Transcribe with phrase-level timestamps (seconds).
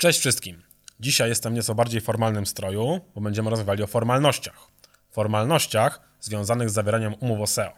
[0.00, 0.62] Cześć wszystkim.
[1.00, 4.68] Dzisiaj jestem nieco bardziej formalnym stroju, bo będziemy rozmawiali o formalnościach.
[5.10, 7.72] Formalnościach związanych z zawieraniem umów o SEO.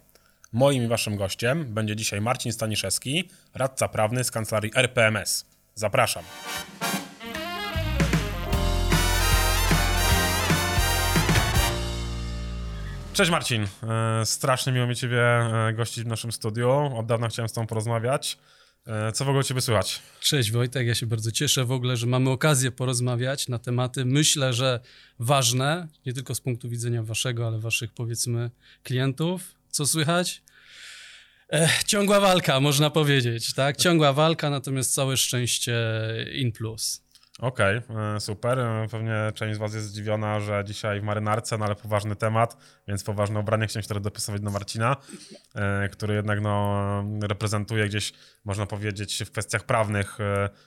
[0.52, 5.46] Moim i waszym gościem będzie dzisiaj Marcin Staniszewski, radca prawny z kancelarii RPMS.
[5.74, 6.24] Zapraszam.
[13.12, 13.66] Cześć Marcin,
[14.22, 16.70] E, strasznie miło mi Ciebie e, gościć w naszym studiu.
[16.98, 18.38] Od dawna chciałem z Tobą porozmawiać.
[18.86, 20.02] E, Co w ogóle Ciebie słychać?
[20.20, 24.52] Cześć Wojtek, ja się bardzo cieszę w ogóle, że mamy okazję porozmawiać na tematy, myślę,
[24.52, 24.80] że
[25.18, 28.50] ważne, nie tylko z punktu widzenia waszego, ale waszych powiedzmy
[28.82, 29.54] klientów.
[29.70, 30.42] Co słychać?
[31.48, 33.76] Ech, ciągła walka, można powiedzieć, tak?
[33.76, 35.74] Ciągła walka, natomiast całe szczęście
[36.32, 37.01] in plus.
[37.38, 37.80] Okej,
[38.16, 38.58] e, super.
[38.58, 42.56] E, Pewnie część z Was jest zdziwiona, że dzisiaj w marynarce, no ale poważny temat,
[42.88, 44.96] więc poważne ubranie chciałem się trochę dopisować do Marcina,
[45.54, 48.12] e, który jednak no, reprezentuje gdzieś,
[48.44, 50.18] można powiedzieć, w kwestiach prawnych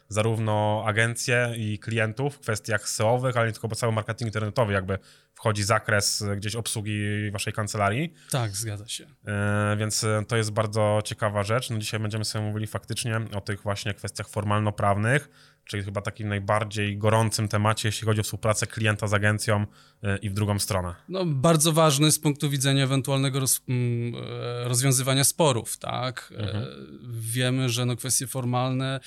[0.09, 4.99] zarówno agencje i klientów, w kwestiach SEO-owych, ale nie tylko, bo cały marketing internetowy jakby
[5.35, 8.13] wchodzi zakres gdzieś obsługi Waszej kancelarii.
[8.31, 9.07] Tak, zgadza się.
[9.27, 11.69] E, Więc e, to jest bardzo ciekawa rzecz.
[11.69, 15.29] No dzisiaj będziemy sobie mówili faktycznie o tych właśnie kwestiach formalno-prawnych,
[15.65, 19.65] czyli chyba takim najbardziej gorącym temacie, jeśli chodzi o współpracę klienta z agencją
[20.03, 20.95] e, i w drugą stronę.
[21.09, 24.13] No, bardzo ważny z punktu widzenia ewentualnego roz, mm,
[24.63, 26.33] rozwiązywania sporów, tak?
[26.37, 26.67] E,
[27.09, 28.99] Wiemy, że no, kwestie formalne,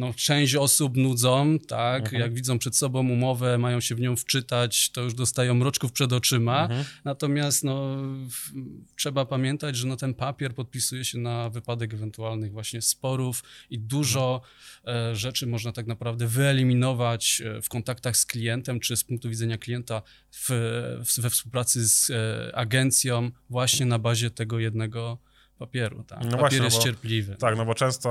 [0.00, 2.12] no, część osób nudzą, tak?
[2.12, 6.12] Jak widzą przed sobą umowę, mają się w nią wczytać, to już dostają mroczków przed
[6.12, 6.68] oczyma.
[7.04, 7.96] Natomiast no,
[8.30, 8.52] w,
[8.96, 14.40] trzeba pamiętać, że no, ten papier podpisuje się na wypadek ewentualnych właśnie sporów i dużo
[14.86, 19.58] e, rzeczy można tak naprawdę wyeliminować e, w kontaktach z klientem, czy z punktu widzenia
[19.58, 20.48] klienta w,
[21.04, 25.18] w, we współpracy z e, agencją właśnie na bazie tego jednego
[25.60, 26.02] papieru.
[26.02, 26.18] Tak?
[26.18, 27.36] No Papier właśnie, no jest bo- cierpliwy.
[27.36, 28.10] Tak, no bo często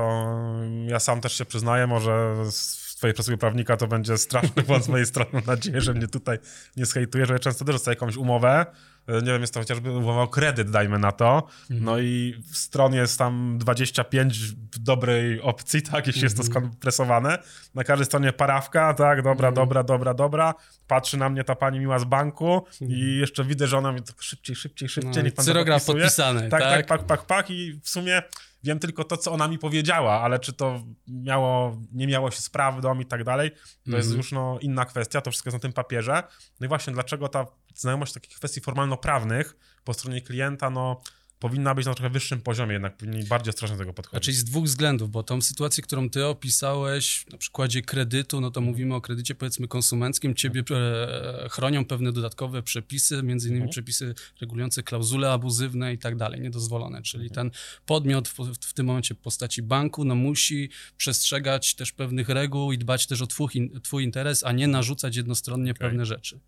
[0.86, 4.88] ja sam też się przyznaję, może z twojej perspektywy prawnika to będzie straszny błąd z
[4.88, 5.30] mojej strony.
[5.32, 6.38] Mam nadzieję, że mnie tutaj
[6.76, 8.66] nie skejtuje, że ja często też dostaję jakąś umowę,
[9.08, 13.18] nie wiem, jest to chociażby umowa kredyt, dajmy na to, no i w stronie jest
[13.18, 17.38] tam 25 w dobrej opcji, tak, jeśli jest to skompresowane,
[17.74, 20.54] na każdej stronie parawka, tak, dobra, dobra, dobra, dobra,
[20.86, 24.56] patrzy na mnie ta pani miła z banku i jeszcze widzę, że ona mi szybciej,
[24.56, 25.44] szybciej, szybciej, No, niech pan
[25.76, 25.96] podpisuje.
[26.02, 26.86] podpisany, tak, tak, tak?
[26.86, 28.22] pak, pak, pak i w sumie
[28.62, 32.50] wiem tylko to, co ona mi powiedziała, ale czy to miało, nie miało się z
[32.50, 33.50] prawdą i tak dalej,
[33.90, 36.22] to jest już no, inna kwestia, to wszystko jest na tym papierze.
[36.60, 41.00] No i właśnie, dlaczego ta znajomość takich kwestii formalno-prawnych po stronie klienta, no,
[41.40, 44.24] powinna być na trochę wyższym poziomie, jednak powinni bardziej ostrożnie do tego podchodzić.
[44.24, 48.60] Znaczy z dwóch względów, bo tą sytuację, którą ty opisałeś na przykładzie kredytu, no to
[48.60, 54.82] mówimy o kredycie powiedzmy konsumenckim, ciebie e, chronią pewne dodatkowe przepisy, między innymi przepisy regulujące
[54.82, 57.50] klauzule abuzywne i tak dalej, niedozwolone, czyli ten
[57.86, 62.78] podmiot w, w tym momencie w postaci banku, no musi przestrzegać też pewnych reguł i
[62.78, 66.40] dbać też o twój, in, twój interes, a nie narzucać jednostronnie pewne rzeczy.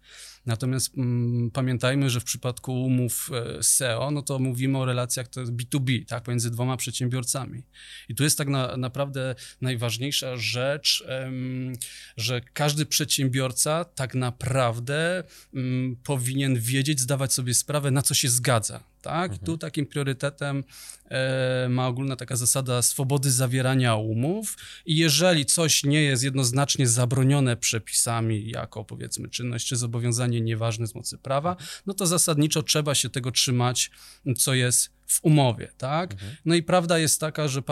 [0.47, 5.41] Natomiast mm, pamiętajmy, że w przypadku umów e, SEO, no to mówimy o relacjach to
[5.41, 7.63] jest B2B, tak, pomiędzy dwoma przedsiębiorcami.
[8.09, 11.73] I tu jest tak na, naprawdę najważniejsza rzecz, em,
[12.17, 18.92] że każdy przedsiębiorca tak naprawdę mm, powinien wiedzieć, zdawać sobie sprawę, na co się zgadza.
[19.03, 19.39] Tak?
[19.39, 20.65] Tu takim priorytetem
[21.11, 27.57] e, ma ogólna taka zasada swobody zawierania umów i jeżeli coś nie jest jednoznacznie zabronione
[27.57, 33.11] przepisami jako powiedzmy czynność czy zobowiązanie nieważne z mocy prawa, no to zasadniczo trzeba się
[33.11, 33.91] tego trzymać,
[34.37, 36.15] co jest w umowie, tak?
[36.45, 37.63] No i prawda jest taka, że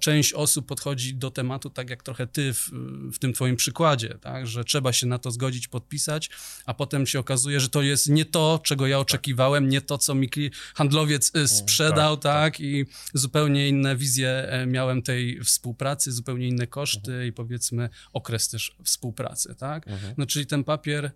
[0.00, 2.70] część osób podchodzi do tematu tak jak trochę ty w,
[3.12, 4.46] w tym twoim przykładzie, tak?
[4.46, 6.30] Że trzeba się na to zgodzić, podpisać,
[6.66, 10.14] a potem się okazuje, że to jest nie to, czego ja oczekiwałem, nie to, co
[10.14, 10.28] mi
[10.74, 17.26] handlowiec y, sprzedał, tak, I zupełnie inne wizje e, miałem tej współpracy, zupełnie inne koszty
[17.26, 19.86] i powiedzmy okres też współpracy, tak?
[20.16, 21.10] No czyli ten papier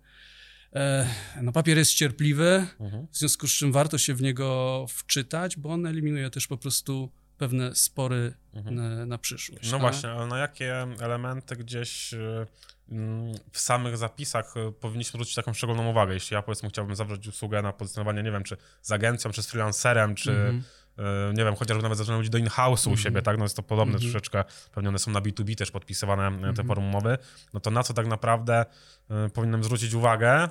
[1.41, 2.67] No, papier jest cierpliwy,
[3.11, 7.11] w związku z czym warto się w niego wczytać, bo on eliminuje też po prostu
[7.37, 8.33] pewne spory
[8.71, 9.65] na, na przyszłość.
[9.65, 9.81] No tak?
[9.81, 12.47] właśnie, ale na jakie elementy gdzieś y,
[12.89, 16.13] mm, w samych zapisach y, powinniśmy zwrócić taką szczególną uwagę?
[16.13, 19.47] Jeśli ja powiedzmy chciałbym zawrzeć usługę na pozycjonowanie, nie wiem, czy z agencją, czy z
[19.47, 20.63] freelancerem, czy Mhm.
[20.99, 21.03] Y,
[21.33, 23.37] nie wiem, chociażby nawet zaczynać do in-house'u u siebie, tak?
[23.37, 26.87] No jest to podobne troszeczkę, pewnie one są na B2B też podpisywane y, te formy
[26.87, 27.17] umowy,
[27.53, 28.65] no to na co tak naprawdę
[29.25, 30.49] y, powinienem zwrócić uwagę,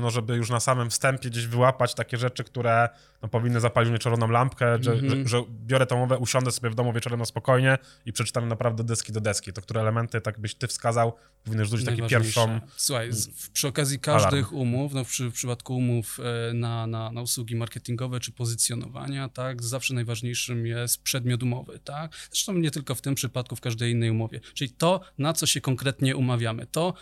[0.00, 2.88] no żeby już na samym wstępie gdzieś wyłapać takie rzeczy, które
[3.22, 6.74] no, powinny zapalić mnie czerwoną lampkę, że, że, że biorę tą umowę, usiądę sobie w
[6.74, 9.52] domu wieczorem na spokojnie i przeczytam naprawdę deski do deski.
[9.52, 11.12] To które elementy, tak byś ty wskazał,
[11.44, 12.24] powinny rzucić Najważniejsze.
[12.24, 12.60] pierwszą...
[12.76, 16.18] Słuchaj, z, przy okazji każdych umów, no w, przy, w przypadku umów
[16.50, 21.78] e, na, na, na usługi marketingowe czy pozycjonowania, tak, zawsze zawsze najważniejszym jest przedmiot umowy,
[21.84, 22.28] tak?
[22.30, 24.40] Zresztą nie tylko w tym przypadku, w każdej innej umowie.
[24.54, 26.94] Czyli to, na co się konkretnie umawiamy, to,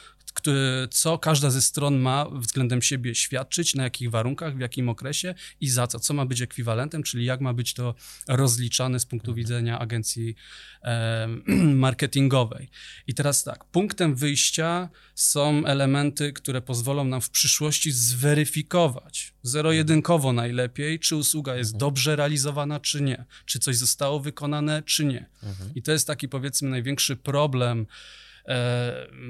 [0.90, 5.68] co każda ze stron ma względem siebie świadczyć, na jakich warunkach, w jakim okresie i
[5.68, 7.94] za co, co ma być ekwiwalentem, czyli jak ma być to
[8.28, 10.34] rozliczane z punktu widzenia agencji
[10.82, 11.28] e,
[11.86, 12.68] marketingowej.
[13.06, 20.98] I teraz tak, punktem wyjścia są elementy, które pozwolą nam w przyszłości zweryfikować zero-jedynkowo najlepiej,
[20.98, 21.78] czy usługa jest mhm.
[21.78, 25.26] dobrze realizowana, czy nie, czy coś zostało wykonane, czy nie.
[25.42, 25.70] Mhm.
[25.74, 27.86] I to jest taki powiedzmy największy problem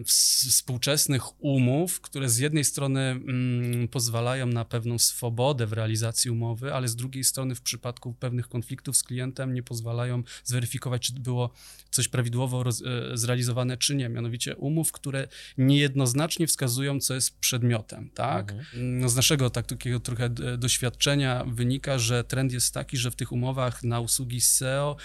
[0.06, 6.88] współczesnych umów, które z jednej strony mm, pozwalają na pewną swobodę w realizacji umowy, ale
[6.88, 11.50] z drugiej strony w przypadku pewnych konfliktów z klientem nie pozwalają zweryfikować, czy było
[11.90, 14.08] coś prawidłowo roz, e, zrealizowane, czy nie.
[14.08, 15.28] Mianowicie umów, które
[15.58, 18.52] niejednoznacznie wskazują, co jest przedmiotem, tak?
[18.52, 18.98] Mhm.
[18.98, 23.32] No z naszego tak, takiego trochę doświadczenia wynika, że trend jest taki, że w tych
[23.32, 24.96] umowach na usługi SEO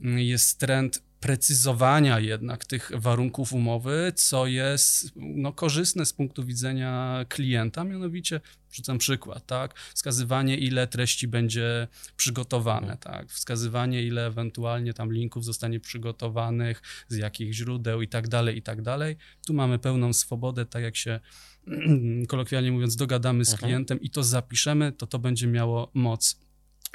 [0.00, 7.24] mm, jest trend precyzowania jednak tych warunków umowy, co jest no, korzystne z punktu widzenia
[7.28, 8.40] klienta, mianowicie,
[8.72, 15.80] rzucam przykład, tak, wskazywanie ile treści będzie przygotowane, tak, wskazywanie ile ewentualnie tam linków zostanie
[15.80, 19.16] przygotowanych, z jakich źródeł i tak dalej, i tak dalej.
[19.46, 21.20] Tu mamy pełną swobodę, tak jak się
[22.28, 23.68] kolokwialnie mówiąc dogadamy z mhm.
[23.68, 26.41] klientem i to zapiszemy, to to będzie miało moc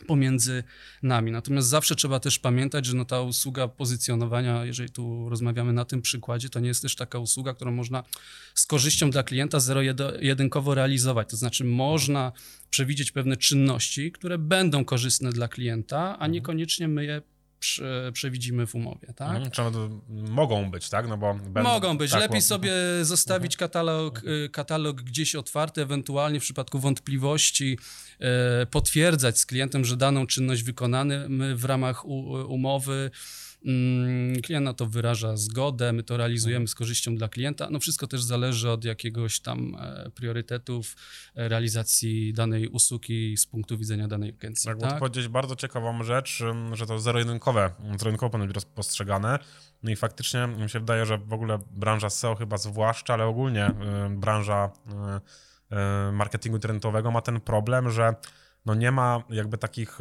[0.05, 0.63] pomiędzy
[1.03, 1.31] nami.
[1.31, 6.01] Natomiast zawsze trzeba też pamiętać, że no ta usługa pozycjonowania, jeżeli tu rozmawiamy na tym
[6.01, 8.03] przykładzie, to nie jest też taka usługa, którą można
[8.55, 11.29] z korzyścią dla klienta zero-jedynkowo realizować.
[11.29, 12.31] To znaczy można
[12.69, 16.31] przewidzieć pewne czynności, które będą korzystne dla klienta, a mhm.
[16.31, 17.21] niekoniecznie my je
[18.13, 19.35] przewidzimy w umowie, tak?
[19.35, 19.61] Mhm, czy
[20.09, 21.07] mogą być, tak?
[21.07, 22.11] No bo będą, mogą być.
[22.11, 22.71] Tak, Lepiej sobie
[23.01, 23.69] zostawić mhm.
[23.69, 24.49] katalog, mhm.
[24.49, 27.79] katalog gdzieś otwarty, ewentualnie w przypadku wątpliwości
[28.19, 33.11] e, potwierdzać z klientem, że daną czynność wykonamy w ramach umowy Mm,
[34.43, 37.67] klient na to wyraża zgodę, my to realizujemy z korzyścią dla klienta.
[37.71, 40.95] No wszystko też zależy od jakiegoś tam e, priorytetów
[41.35, 44.67] e, realizacji danej usługi z punktu widzenia danej agencji.
[44.67, 44.99] Tak, tak?
[44.99, 46.43] powiedzieć bardzo ciekawą rzecz,
[46.73, 49.39] że to zero-jedynkowe, zero-jedynkowo powinno być postrzegane.
[49.83, 53.71] No i faktycznie mi się wydaje, że w ogóle branża SEO chyba zwłaszcza, ale ogólnie
[54.09, 54.71] branża
[56.13, 58.15] marketingu internetowego ma ten problem, że
[58.65, 59.99] no nie ma jakby takich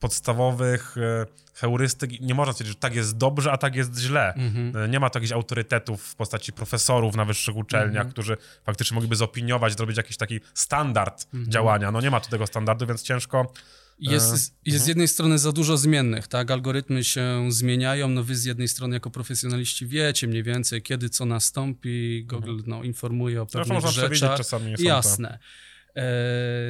[0.00, 2.20] podstawowych e, heurystyk.
[2.20, 4.34] Nie można powiedzieć, że tak jest dobrze, a tak jest źle.
[4.36, 4.88] Mm-hmm.
[4.88, 8.12] Nie ma takich autorytetów w postaci profesorów na wyższych uczelniach, mm-hmm.
[8.12, 11.48] którzy faktycznie mogliby zopiniować, zrobić jakiś taki standard mm-hmm.
[11.48, 11.90] działania.
[11.90, 13.52] No nie ma tu tego standardu, więc ciężko.
[14.00, 14.88] Jest, jest z mhm.
[14.88, 16.50] jednej strony za dużo zmiennych, tak?
[16.50, 18.08] Algorytmy się zmieniają.
[18.08, 22.24] No wy z jednej strony jako profesjonaliści wiecie mniej więcej, kiedy co nastąpi.
[22.24, 22.64] Google mhm.
[22.66, 24.36] no, informuje o pewnych rzeczach.
[24.36, 25.28] Czasami Jasne.
[25.28, 25.69] To.
[25.96, 26.02] E,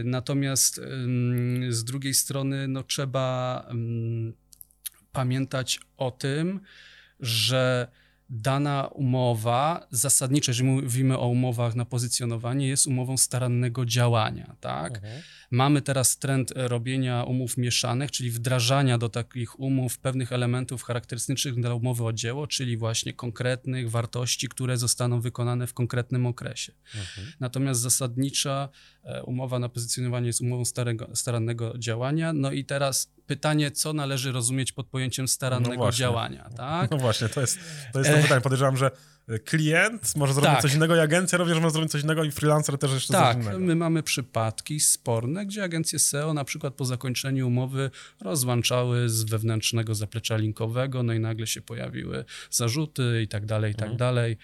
[0.04, 0.80] natomiast
[1.68, 3.66] z drugiej strony no, trzeba
[5.12, 6.60] pamiętać o tym,
[7.20, 7.88] że
[8.30, 14.94] dana umowa, zasadniczo, jeżeli mówimy o umowach na pozycjonowanie, jest umową starannego działania, tak?
[14.96, 15.22] Mhm.
[15.50, 21.74] Mamy teraz trend robienia umów mieszanych, czyli wdrażania do takich umów pewnych elementów charakterystycznych dla
[21.74, 26.72] umowy o dzieło, czyli właśnie konkretnych wartości, które zostaną wykonane w konkretnym okresie.
[26.94, 27.32] Mhm.
[27.40, 28.68] Natomiast zasadnicza
[29.04, 32.32] e, umowa na pozycjonowanie jest umową starego, starannego działania.
[32.32, 36.90] No i teraz pytanie, co należy rozumieć pod pojęciem starannego no działania, tak?
[36.90, 37.58] No właśnie, to jest,
[37.92, 38.40] to jest to e, pytanie.
[38.40, 38.90] Podejrzewam, że
[39.44, 40.62] klient może zrobić tak.
[40.62, 43.34] coś innego i agencja również może zrobić coś innego i freelancer też jeszcze tak, coś
[43.34, 43.58] innego.
[43.58, 49.22] Tak, my mamy przypadki sporne, gdzie agencje SEO na przykład po zakończeniu umowy rozłączały z
[49.22, 53.98] wewnętrznego zaplecza linkowego, no i nagle się pojawiły zarzuty i tak dalej, i tak mhm.
[53.98, 54.36] dalej.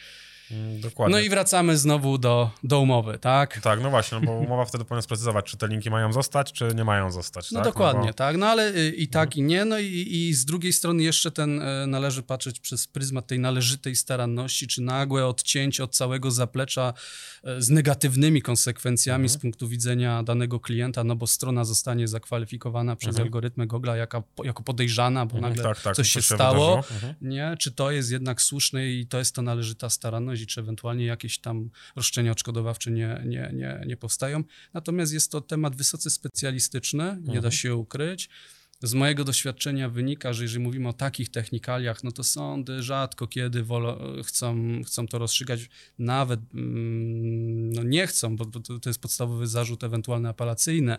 [0.51, 1.17] Mm, dokładnie.
[1.17, 3.61] No i wracamy znowu do, do umowy, tak?
[3.61, 6.75] Tak, no właśnie, no bo umowa wtedy powinna sprecyzować, czy te linki mają zostać, czy
[6.75, 7.53] nie mają zostać.
[7.53, 7.65] No tak?
[7.65, 8.13] dokładnie, no bo...
[8.13, 9.39] tak, no ale y, i tak, mhm.
[9.39, 13.27] i nie, no i, i z drugiej strony jeszcze ten e, należy patrzeć przez pryzmat
[13.27, 16.95] tej należytej staranności, czy nagłe odcięcie od całego zaplecza
[17.45, 19.39] e, z negatywnymi konsekwencjami mhm.
[19.39, 23.27] z punktu widzenia danego klienta, no bo strona zostanie zakwalifikowana przez mhm.
[23.27, 27.15] algorytmy Google'a jako, jako podejrzana, bo mhm, nagle tak, tak, coś się, się stało, mhm.
[27.21, 27.57] nie?
[27.59, 31.39] Czy to jest jednak słuszne i to jest to należyta staranność, i czy ewentualnie jakieś
[31.39, 34.45] tam roszczenia odszkodowawcze nie, nie, nie, nie powstają.
[34.75, 37.41] Natomiast jest to temat wysoce specjalistyczny, nie mhm.
[37.41, 38.29] da się ukryć.
[38.83, 43.63] Z mojego doświadczenia wynika, że jeżeli mówimy o takich technikaliach, no to sądy rzadko kiedy
[43.63, 44.57] wolą, chcą,
[44.87, 45.69] chcą to rozstrzygać,
[45.99, 50.97] nawet mm, no nie chcą, bo, bo to jest podstawowy zarzut ewentualny apelacyjny,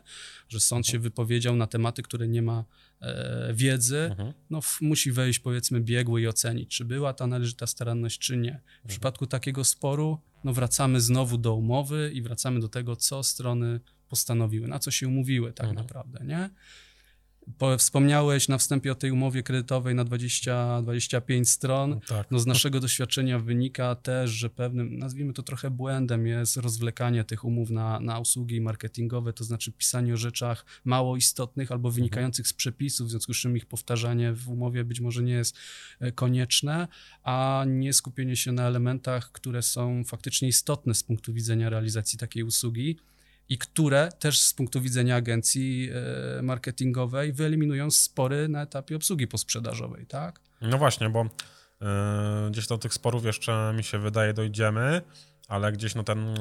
[0.50, 2.66] że sąd się wypowiedział na tematy, które nie ma
[3.02, 4.34] e, wiedzy, mhm.
[4.50, 8.52] no w, musi wejść powiedzmy biegły i ocenić, czy była ta należyta staranność, czy nie.
[8.52, 8.88] W mhm.
[8.88, 13.80] przypadku takiego sporu, no wracamy znowu do umowy i wracamy do tego, co strony
[14.10, 15.86] postanowiły, na co się umówiły tak mhm.
[15.86, 16.50] naprawdę, nie?
[17.58, 22.00] Po, wspomniałeś na wstępie o tej umowie kredytowej na 20-25 stron.
[22.08, 22.28] Tak.
[22.32, 27.46] No z naszego doświadczenia wynika też, że pewnym, nazwijmy to trochę błędem jest rozwlekanie tych
[27.46, 32.54] umów na, na usługi marketingowe, to znaczy pisanie o rzeczach mało istotnych albo wynikających z
[32.54, 35.58] przepisów, w związku z czym ich powtarzanie w umowie być może nie jest
[36.00, 36.88] e, konieczne,
[37.24, 42.44] a nie skupienie się na elementach, które są faktycznie istotne z punktu widzenia realizacji takiej
[42.44, 42.98] usługi
[43.50, 45.90] i które też z punktu widzenia agencji
[46.38, 50.40] e, marketingowej wyeliminują spory na etapie obsługi posprzedażowej, tak?
[50.62, 51.24] No właśnie, bo
[51.82, 51.88] yy,
[52.52, 55.02] gdzieś do tych sporów jeszcze mi się wydaje dojdziemy,
[55.48, 56.36] ale gdzieś no ten yy,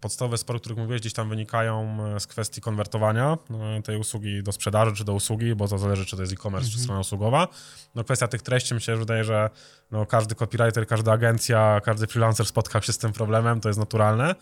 [0.00, 3.38] podstawowe spory, o których mówiłeś, gdzieś tam wynikają z kwestii konwertowania
[3.84, 6.72] tej usługi do sprzedaży czy do usługi, bo to zależy, czy to jest e-commerce, czy
[6.72, 6.82] Mhm.
[6.84, 7.48] strona usługowa.
[7.94, 9.50] No kwestia tych treści mi się wydaje, że
[9.90, 14.30] no, każdy copywriter, każda agencja, każdy freelancer spotkał się z tym problemem, to jest naturalne
[14.30, 14.34] e,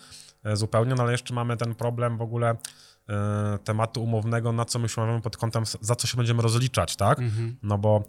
[0.53, 2.57] zupełnie, no ale jeszcze mamy ten problem w ogóle
[3.09, 6.97] e, tematu umownego, na co my się umawiamy pod kątem, za co się będziemy rozliczać,
[6.97, 7.19] tak?
[7.19, 7.57] Mhm.
[7.63, 8.05] No bo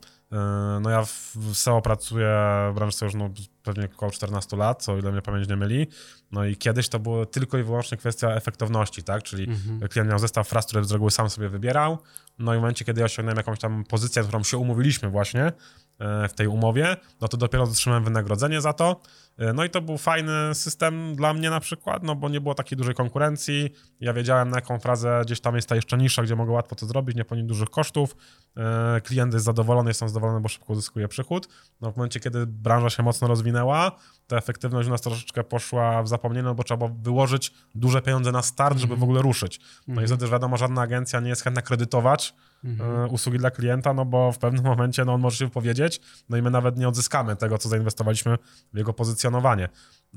[0.81, 2.29] no ja w SEO pracuję
[2.71, 3.29] w branży już no,
[3.63, 5.87] pewnie około 14 lat, co o ile mnie pamięć nie myli.
[6.31, 9.23] No i kiedyś to było tylko i wyłącznie kwestia efektowności, tak?
[9.23, 9.79] Czyli Mhm.
[9.89, 11.97] klient miał zestaw fraz, które z reguły sam sobie wybierał.
[12.39, 15.51] No i w momencie, kiedy ja osiągnąłem jakąś tam pozycję, którą się umówiliśmy właśnie
[15.99, 19.01] e, w tej umowie, no to dopiero otrzymałem wynagrodzenie za to.
[19.37, 22.55] E, No i to był fajny system dla mnie na przykład, no bo nie było
[22.55, 23.69] takiej dużej konkurencji.
[23.99, 26.85] Ja wiedziałem, na jaką frazę gdzieś tam jest ta jeszcze niższa, gdzie mogę łatwo to
[26.85, 28.15] zrobić, nie ponieść dużych kosztów.
[28.57, 31.47] E, Klient jest zadowolony, jestem zadowolony, bo szybko uzyskuje przychód.
[31.81, 33.91] No w momencie, kiedy branża się mocno rozwinęła,
[34.27, 38.31] ta efektywność u nas troszeczkę poszła w zapomnienie, no bo trzeba było wyłożyć duże pieniądze
[38.31, 39.59] na start, żeby w ogóle ruszyć.
[39.87, 42.33] No i wtedy też wiadomo, żadna agencja nie jest chętna kredytować
[42.63, 46.37] e, usługi dla klienta, no bo w pewnym momencie no, on może się wypowiedzieć, no
[46.37, 48.37] i my nawet nie odzyskamy tego, co zainwestowaliśmy
[48.73, 49.69] w jego pozycjonowanie.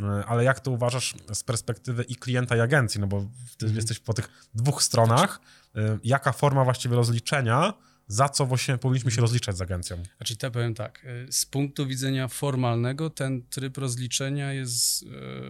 [0.03, 3.01] E, Ale jak to uważasz z perspektywy i klienta, i agencji?
[3.01, 3.25] No bo
[3.59, 5.41] ty jesteś po tych dwóch stronach.
[5.77, 7.75] E, Jaka forma właściwie rozliczenia,
[8.13, 10.03] za co właśnie powinniśmy się rozliczać z agencją?
[10.17, 15.07] Znaczy, te powiem tak, y, z punktu widzenia formalnego ten tryb rozliczenia jest y,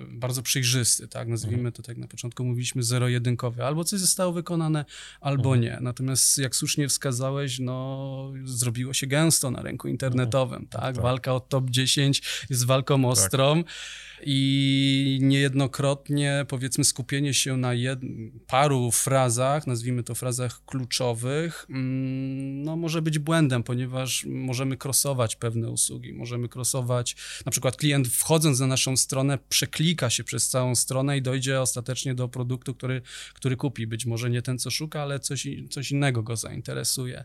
[0.09, 4.85] bardzo przejrzysty, tak, nazwijmy to tak na początku mówiliśmy zero-jedynkowy, albo coś zostało wykonane,
[5.21, 5.78] albo nie.
[5.81, 11.00] Natomiast jak słusznie wskazałeś, no zrobiło się gęsto na rynku internetowym, tak, tak.
[11.00, 13.64] walka o top 10 jest walką ostrą
[14.26, 18.00] i niejednokrotnie powiedzmy skupienie się na jed...
[18.47, 25.71] paru frazach, nazwijmy to frazach kluczowych, mm, no może być błędem, ponieważ możemy krosować pewne
[25.71, 31.19] usługi, możemy krosować, na przykład klient wchodząc na naszą stronę przeklika się przez całą stronę
[31.19, 33.02] i dojdzie ostatecznie do produktu, który,
[33.35, 33.87] który kupi.
[33.87, 37.25] Być może nie ten, co szuka, ale coś, coś innego go zainteresuje.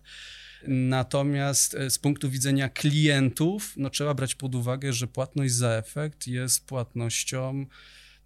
[0.67, 6.27] Natomiast e, z punktu widzenia klientów, no trzeba brać pod uwagę, że płatność za efekt
[6.27, 7.65] jest płatnością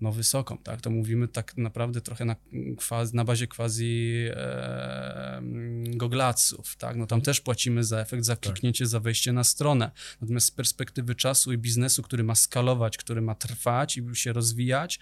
[0.01, 0.81] no wysoką, tak?
[0.81, 2.35] To mówimy tak naprawdę trochę na,
[2.77, 5.41] kwaz, na bazie quasi e,
[5.85, 6.97] goglaców, tak?
[6.97, 9.91] No tam też płacimy za efekt, za kliknięcie, za wejście na stronę.
[10.21, 14.99] Natomiast z perspektywy czasu i biznesu, który ma skalować, który ma trwać i się rozwijać,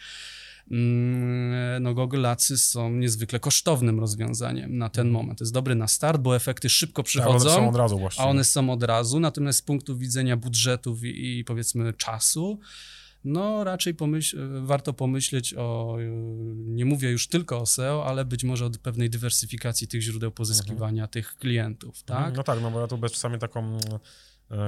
[0.72, 5.40] mm, no goglacy są niezwykle kosztownym rozwiązaniem na ten moment.
[5.40, 7.50] To jest dobry na start, bo efekty szybko Tak, one przychodzą.
[7.50, 8.00] są od razu.
[8.18, 12.60] A one są od razu, natomiast z punktu widzenia budżetów i, i powiedzmy czasu,
[13.24, 15.98] no raczej pomyśl, warto pomyśleć o,
[16.56, 21.08] nie mówię już tylko o SEO, ale być może o pewnej dywersyfikacji tych źródeł pozyskiwania
[21.08, 22.38] tych klientów, tak?
[22.38, 23.78] No tak, no bo ja tu bez czasami taką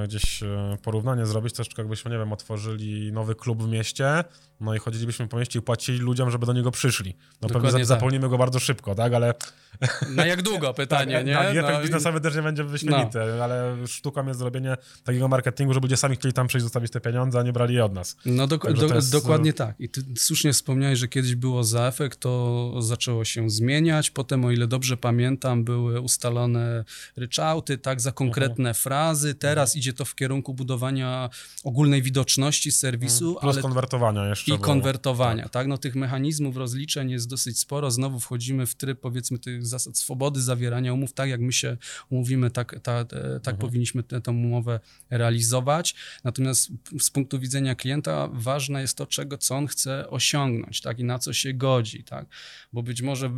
[0.04, 4.24] gdzieś e, porównanie zrobić, troszeczkę jakbyśmy, nie wiem, otworzyli nowy klub w mieście,
[4.60, 7.14] no i chodzilibyśmy po mieście i płacili ludziom, żeby do niego przyszli.
[7.42, 7.86] No Dokładnie pewnie tak.
[7.86, 9.34] za- zapełnimy go bardzo szybko, tak, ale
[10.16, 11.34] Na jak długo pytanie, tak, nie?
[11.34, 15.28] tak, i efekt No i- biznesowy też nie będzie wyśmienity, ale sztuką jest zrobienie takiego
[15.28, 17.92] marketingu, żeby ludzie sami chcieli tam przyjść, zostawić te pieniądze, a nie brali je od
[17.94, 18.16] nas.
[18.26, 19.80] No to do, jest, dokładnie tak.
[19.80, 24.10] I ty słusznie wspomniałeś, że kiedyś było za efekt, to zaczęło się zmieniać.
[24.10, 26.84] Potem, o ile dobrze pamiętam, były ustalone
[27.16, 28.74] ryczałty, tak, za konkretne Mhm.
[28.74, 29.34] frazy.
[29.34, 31.30] Teraz idzie to w kierunku budowania
[31.64, 34.54] ogólnej widoczności serwisu, Plus ale konwertowania jeszcze.
[34.54, 35.66] i konwertowania, tak.
[35.66, 37.90] No tych mechanizmów rozliczeń jest dosyć sporo.
[37.90, 41.12] Znowu wchodzimy w tryb, powiedzmy, tych zasad swobody zawierania umów.
[41.12, 41.76] Tak jak my się
[42.10, 43.04] umówimy, tak, ta,
[43.42, 45.94] tak powinniśmy tę tę umowę realizować.
[46.24, 51.04] Natomiast z punktu widzenia klienta ważne jest to, czego, co on chce osiągnąć, tak, i
[51.04, 52.26] na co się godzi, tak.
[52.72, 53.30] Bo być może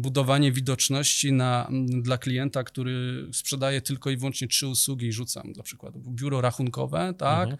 [0.00, 1.70] budowanie widoczności na,
[2.02, 7.14] dla klienta, który sprzedaje tylko i wyłącznie trzy usługi i rzucam, dla przykładu, biuro rachunkowe,
[7.14, 7.56] tak, no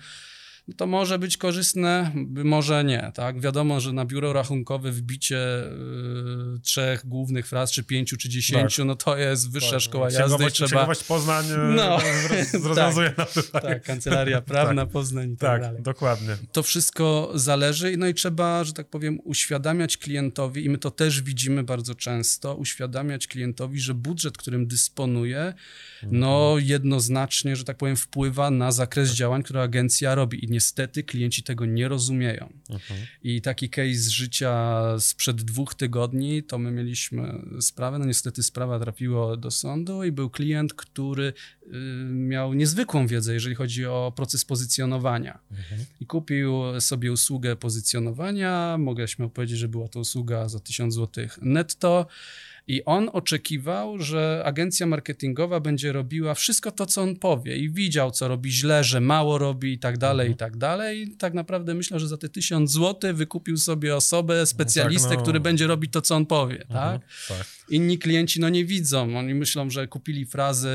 [0.74, 2.10] to może być korzystne,
[2.44, 3.40] może nie, tak?
[3.40, 5.38] Wiadomo, że na biuro rachunkowe wbicie
[6.56, 8.86] y, trzech głównych fraz, czy pięciu, czy dziesięciu, tak.
[8.86, 9.80] no to jest wyższa tak.
[9.80, 10.68] szkoła jazdy i trzeba...
[10.68, 11.98] Księgowość Poznań y, no.
[12.68, 13.60] rozwiązuje tak, na to.
[13.60, 14.92] Tak, kancelaria prawna tak.
[14.92, 15.82] Poznań i tak, tak dalej.
[15.82, 16.36] dokładnie.
[16.52, 21.22] To wszystko zależy, no i trzeba, że tak powiem, uświadamiać klientowi i my to też
[21.22, 25.54] widzimy bardzo często, uświadamiać klientowi, że budżet, którym dysponuje,
[26.02, 26.68] no mhm.
[26.68, 31.66] jednoznacznie, że tak powiem, wpływa na zakres działań, które agencja robi i niestety klienci tego
[31.66, 32.52] nie rozumieją.
[32.70, 33.00] Mhm.
[33.22, 38.80] I taki case z życia sprzed dwóch tygodni, to my mieliśmy sprawę, no niestety sprawa
[38.80, 41.32] trafiła do sądu i był klient, który
[41.62, 41.70] y,
[42.10, 45.38] miał niezwykłą wiedzę, jeżeli chodzi o proces pozycjonowania.
[45.50, 45.84] Mhm.
[46.00, 51.26] I kupił sobie usługę pozycjonowania, mogę śmiało powiedzieć, że była to usługa za 1000 zł
[51.42, 52.06] netto,
[52.68, 58.10] i on oczekiwał, że agencja marketingowa będzie robiła wszystko to, co on powie i widział,
[58.10, 60.50] co robi źle, że mało robi i tak dalej, i mhm.
[60.50, 61.02] tak dalej.
[61.02, 65.18] I tak naprawdę myślę, że za te tysiąc złotych wykupił sobie osobę, specjalistę, no tak,
[65.18, 65.22] no.
[65.22, 67.08] który będzie robić to, co on powie, mhm, tak?
[67.28, 67.46] tak?
[67.68, 70.68] Inni klienci no nie widzą, oni myślą, że kupili frazy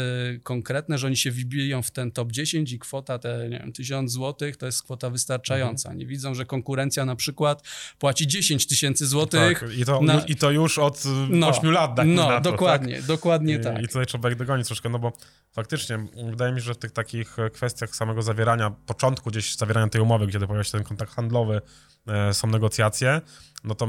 [0.44, 4.12] konkretne, że oni się wbiją w ten top 10 i kwota te, nie wiem, 1000
[4.12, 5.90] złotych to jest kwota wystarczająca.
[5.90, 6.00] Mhm.
[6.00, 7.64] Nie widzą, że konkurencja na przykład
[8.00, 9.60] płaci 10 tysięcy złotych.
[9.60, 10.20] Tak, i, to, na...
[10.20, 11.81] i to już od no, 8 lat.
[11.88, 13.06] Tak no, to, dokładnie, tak?
[13.06, 13.82] dokładnie I, tak.
[13.82, 15.14] I tutaj trzeba ich dogonić troszkę, no bo
[15.52, 20.02] faktycznie wydaje mi się, że w tych takich kwestiach samego zawierania, początku gdzieś zawierania tej
[20.02, 21.62] umowy, kiedy pojawia się ten kontakt handlowy,
[22.08, 23.22] e, są negocjacje,
[23.64, 23.88] no to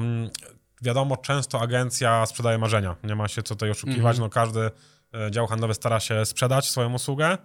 [0.83, 2.97] wiadomo, często agencja sprzedaje marzenia.
[3.05, 4.17] Nie ma się co tutaj oszukiwać.
[4.17, 4.21] Mm -hmm.
[4.21, 4.71] No każdy
[5.15, 7.39] e, dział handlowy stara się sprzedać swoją usługę.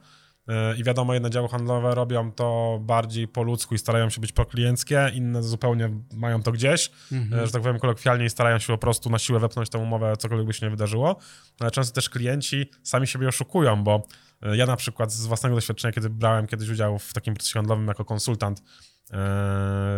[0.47, 4.31] E, I wiadomo, jedne działy handlowe robią to bardziej po ludzku i starają się być
[4.31, 7.45] proklienckie, inne zupełnie mają to gdzieś, mm -hmm.
[7.45, 10.47] że tak powiem kolokwialnie i starają się po prostu na siłę wepchnąć tę umowę, cokolwiek
[10.47, 11.15] by się nie wydarzyło.
[11.59, 14.07] Ale często też klienci sami siebie oszukują, bo
[14.53, 18.05] ja na przykład z własnego doświadczenia, kiedy brałem kiedyś udział w takim procesie handlowym jako
[18.05, 18.86] konsultant, E,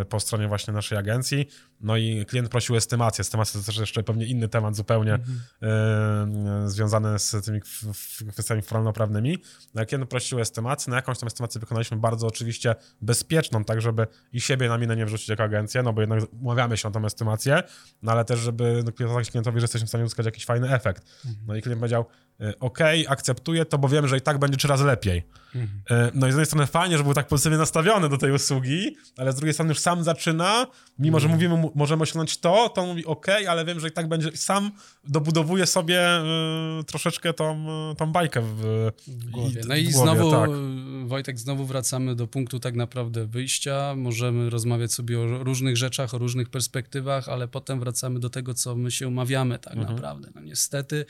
[0.09, 1.47] po stronie właśnie naszej agencji.
[1.81, 3.21] No i klient prosił estymację.
[3.21, 5.39] Estymacja to też jeszcze pewnie inny temat zupełnie mhm.
[5.61, 7.61] E, związany z tymi
[8.31, 9.37] kwestiami formalno-prawnymi.
[9.73, 14.41] No, klient prosił estymację, no jakąś tam estymację wykonaliśmy bardzo oczywiście bezpieczną, tak żeby i
[14.41, 17.63] siebie na minę nie wrzucić jako agencja, no bo jednak umawiamy się na tą estymację,
[18.01, 18.91] no ale też żeby no,
[19.31, 21.03] klientowi, że jesteśmy w stanie uzyskać jakiś fajny efekt.
[21.25, 21.45] Mhm.
[21.47, 22.05] No i klient powiedział,
[22.41, 25.23] E, ok, akceptuję to, bo wiem, że i tak będzie trzy razy lepiej.
[25.55, 25.81] Mhm.
[25.89, 28.97] E, no i z jednej strony fajnie, że był tak pozytywnie nastawiony do tej usługi,
[29.17, 30.67] ale z drugiej strony już sam zaczyna,
[30.99, 34.09] mimo że mówimy, możemy osiągnąć to, to on mówi ok, ale wiem, że i tak
[34.09, 34.71] będzie, sam
[35.03, 36.21] dobudowuje sobie
[36.79, 37.65] y, troszeczkę tą,
[37.97, 39.61] tą bajkę w, w głowie.
[39.67, 40.49] No i, i głowie, znowu, tak.
[41.05, 43.93] Wojtek, znowu wracamy do punktu tak naprawdę wyjścia.
[43.97, 48.75] Możemy rozmawiać sobie o różnych rzeczach, o różnych perspektywach, ale potem wracamy do tego, co
[48.75, 49.95] my się umawiamy tak mhm.
[49.95, 50.29] naprawdę.
[50.35, 51.05] No niestety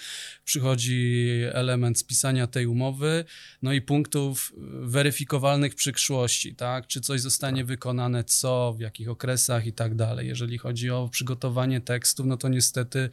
[0.45, 3.25] przychodzi element spisania tej umowy,
[3.62, 6.88] no i punktów weryfikowalnych przyszłości, tak?
[6.88, 7.67] Czy coś zostanie tak.
[7.80, 10.28] Wykonane, co, w jakich okresach i tak dalej.
[10.28, 13.10] Jeżeli chodzi o przygotowanie tekstów, no to niestety,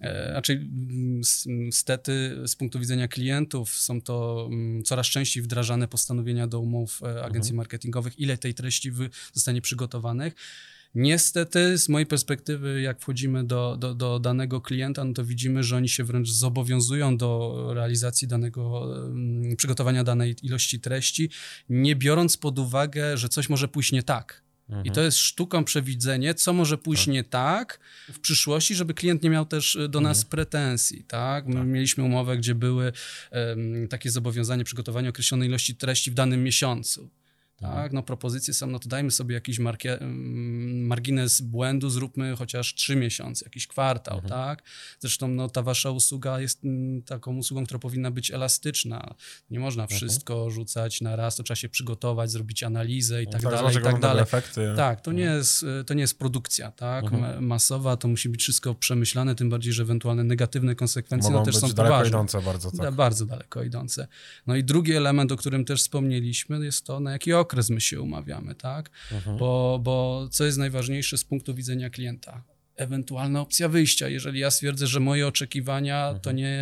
[0.00, 0.68] e, raczej
[1.46, 7.24] niestety z punktu widzenia klientów są to mm, coraz częściej wdrażane postanowienia do umów e,
[7.24, 7.56] agencji mhm.
[7.56, 8.92] marketingowych, ile tej treści
[9.32, 10.34] zostanie przygotowanych.
[10.96, 15.76] Niestety, z mojej perspektywy, jak wchodzimy do, do, do, danego klienta, no to widzimy, że
[15.76, 18.88] oni się wręcz zobowiązują do realizacji danego,
[19.56, 21.30] przygotowania danej ilości treści,
[21.68, 24.42] nie biorąc pod uwagę, że coś może pójść nie tak.
[24.68, 24.86] Mhm.
[24.86, 27.14] I to jest sztuką przewidzenie, co może pójść tak.
[27.14, 27.80] nie tak
[28.12, 30.30] w przyszłości, żeby klient nie miał też e, do nas mhm.
[30.30, 31.46] pretensji, tak?
[31.46, 31.66] My tak.
[31.66, 32.92] mieliśmy umowę, gdzie były
[33.32, 37.10] um, takie zobowiązanie przygotowania określonej ilości treści w danym miesiącu
[37.60, 42.74] tak, no propozycje są, no to dajmy sobie jakiś markie, mm, margines błędu, zróbmy chociaż
[42.74, 44.30] trzy miesiące, jakiś kwartał, mhm.
[44.30, 44.62] tak.
[45.00, 49.14] Zresztą no ta wasza usługa jest mm, taką usługą, która powinna być elastyczna.
[49.50, 49.98] Nie można mhm.
[49.98, 53.76] wszystko rzucać na raz, to trzeba się przygotować, zrobić analizę i no tak, tak dalej,
[53.76, 54.22] i tak dalej.
[54.22, 54.72] Efekty.
[54.76, 55.38] Tak, to nie, mhm.
[55.38, 57.46] jest, to nie jest produkcja, tak, mhm.
[57.46, 61.52] masowa, to musi być wszystko przemyślane, tym bardziej, że ewentualne negatywne konsekwencje no, Mogą no,
[61.52, 62.08] też są daleko poważne.
[62.08, 62.94] idące bardzo, tak.
[62.94, 64.08] Bardzo daleko idące.
[64.46, 67.80] No i drugi element, o którym też wspomnieliśmy, jest to, na jaki okres okres my
[67.80, 68.90] się umawiamy, tak?
[69.12, 69.36] Mhm.
[69.36, 72.42] Bo, bo co jest najważniejsze z punktu widzenia klienta?
[72.76, 76.20] Ewentualna opcja wyjścia, jeżeli ja stwierdzę, że moje oczekiwania mhm.
[76.20, 76.58] to nie,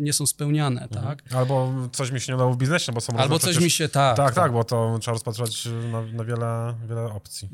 [0.00, 1.06] nie są spełniane, mhm.
[1.06, 1.22] tak?
[1.34, 4.16] Albo coś mi się nie udało w biznesie, bo są Albo coś mi się, tak.
[4.16, 7.48] Tak, tak, tak bo to trzeba rozpatrywać na, na wiele, wiele opcji.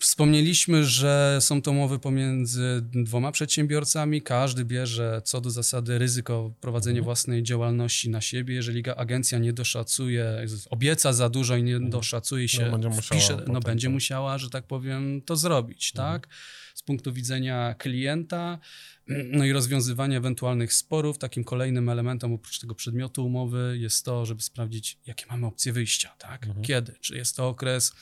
[0.00, 4.22] Wspomnieliśmy, że są to umowy pomiędzy dwoma przedsiębiorcami.
[4.22, 7.04] Każdy bierze co do zasady ryzyko prowadzenia mhm.
[7.04, 8.54] własnej działalności na siebie.
[8.54, 11.90] Jeżeli agencja nie doszacuje, obieca za dużo i nie mhm.
[11.90, 16.12] doszacuje się, no, będzie musiała, wpisze, no, będzie musiała, że tak powiem, to zrobić, mhm.
[16.12, 16.28] tak?
[16.74, 18.58] Z punktu widzenia klienta,
[19.38, 24.42] no i rozwiązywania ewentualnych sporów, takim kolejnym elementem oprócz tego przedmiotu umowy jest to, żeby
[24.42, 26.46] sprawdzić, jakie mamy opcje wyjścia, tak?
[26.46, 26.64] Mhm.
[26.64, 26.94] Kiedy?
[27.00, 27.92] Czy jest to okres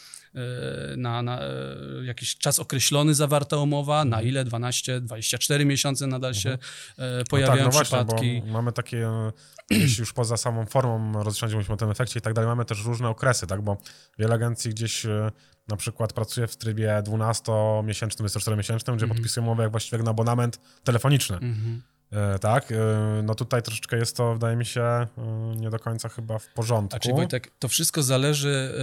[0.96, 1.46] na, na e,
[2.05, 7.24] jakiś czas określony zawarta umowa, na ile 12, 24 miesiące nadal się mhm.
[7.31, 8.14] pojawiają no tak, no przypadki.
[8.14, 9.09] Właśnie, mamy takie,
[9.98, 13.09] już poza samą formą rozliczania, mówimy o tym efekcie i tak dalej, mamy też różne
[13.09, 13.77] okresy, tak, bo
[14.18, 15.07] wiele agencji gdzieś
[15.68, 20.61] na przykład pracuje w trybie 12-miesięcznym, 24-miesięcznym, gdzie mm podpisują umowę jak właściwie na abonament
[20.85, 21.37] telefoniczny.
[21.37, 21.98] E,
[22.40, 25.07] tak, e, no tutaj troszeczkę jest to, wydaje mi się, e,
[25.57, 26.90] nie do końca chyba w porządku.
[26.90, 28.75] Znaczy Wojtek, to wszystko zależy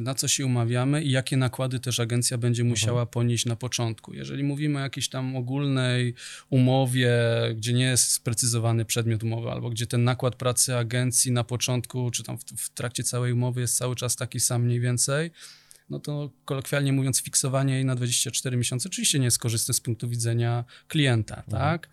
[0.00, 2.70] na co się umawiamy i jakie nakłady też agencja będzie mhm.
[2.70, 4.14] musiała ponieść na początku.
[4.14, 6.14] Jeżeli mówimy o jakiejś tam ogólnej
[6.50, 7.18] umowie,
[7.56, 12.22] gdzie nie jest sprecyzowany przedmiot umowy, albo gdzie ten nakład pracy agencji na początku, czy
[12.22, 15.30] tam w, w trakcie całej umowy jest cały czas taki sam mniej więcej,
[15.90, 20.08] no to kolokwialnie mówiąc, fiksowanie jej na 24 miesiące oczywiście nie jest korzystne z punktu
[20.08, 21.62] widzenia klienta, mhm.
[21.62, 21.88] tak?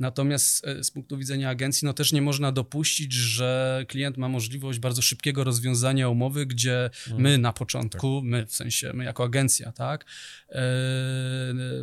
[0.00, 4.78] Natomiast e, z punktu widzenia agencji, no też nie można dopuścić, że klient ma możliwość
[4.78, 7.22] bardzo szybkiego rozwiązania umowy, gdzie mhm.
[7.22, 8.30] my na początku, tak.
[8.30, 10.04] my w sensie, my jako agencja, tak,
[10.48, 10.56] yy,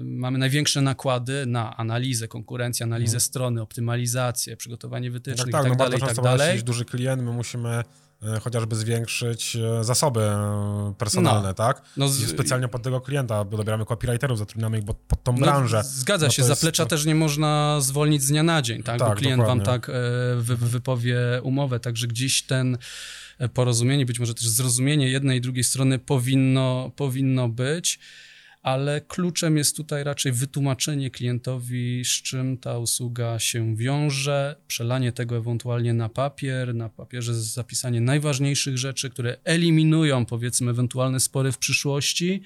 [0.04, 3.22] mamy największe nakłady na analizę konkurencji, analizę mhm.
[3.22, 6.50] strony, optymalizację, przygotowanie wytycznych tak, tak, i tak no dalej, i tak dalej.
[6.50, 7.84] Jeśli duży klient, my musimy
[8.42, 11.82] chociażby zwiększyć e, zasoby e, personalne, no, tak?
[11.98, 12.30] No z...
[12.30, 15.84] Specjalnie pod tego klienta, bo dobieramy copywriterów, zatrudniamy ich pod tą no, branżę.
[15.84, 16.90] Zgadza no się, zaplecza jest...
[16.90, 19.00] też nie można zwolnić z dnia na dzień, tak?
[19.00, 19.66] tak bo klient dokładnie.
[19.66, 19.92] wam tak
[20.38, 22.78] wy, wypowie umowę, także gdzieś ten
[23.54, 28.00] porozumienie, być może też zrozumienie jednej i drugiej strony powinno, powinno być
[28.62, 35.38] ale kluczem jest tutaj raczej wytłumaczenie klientowi, z czym ta usługa się wiąże, przelanie tego
[35.38, 42.42] ewentualnie na papier, na papierze zapisanie najważniejszych rzeczy, które eliminują powiedzmy ewentualne spory w przyszłości.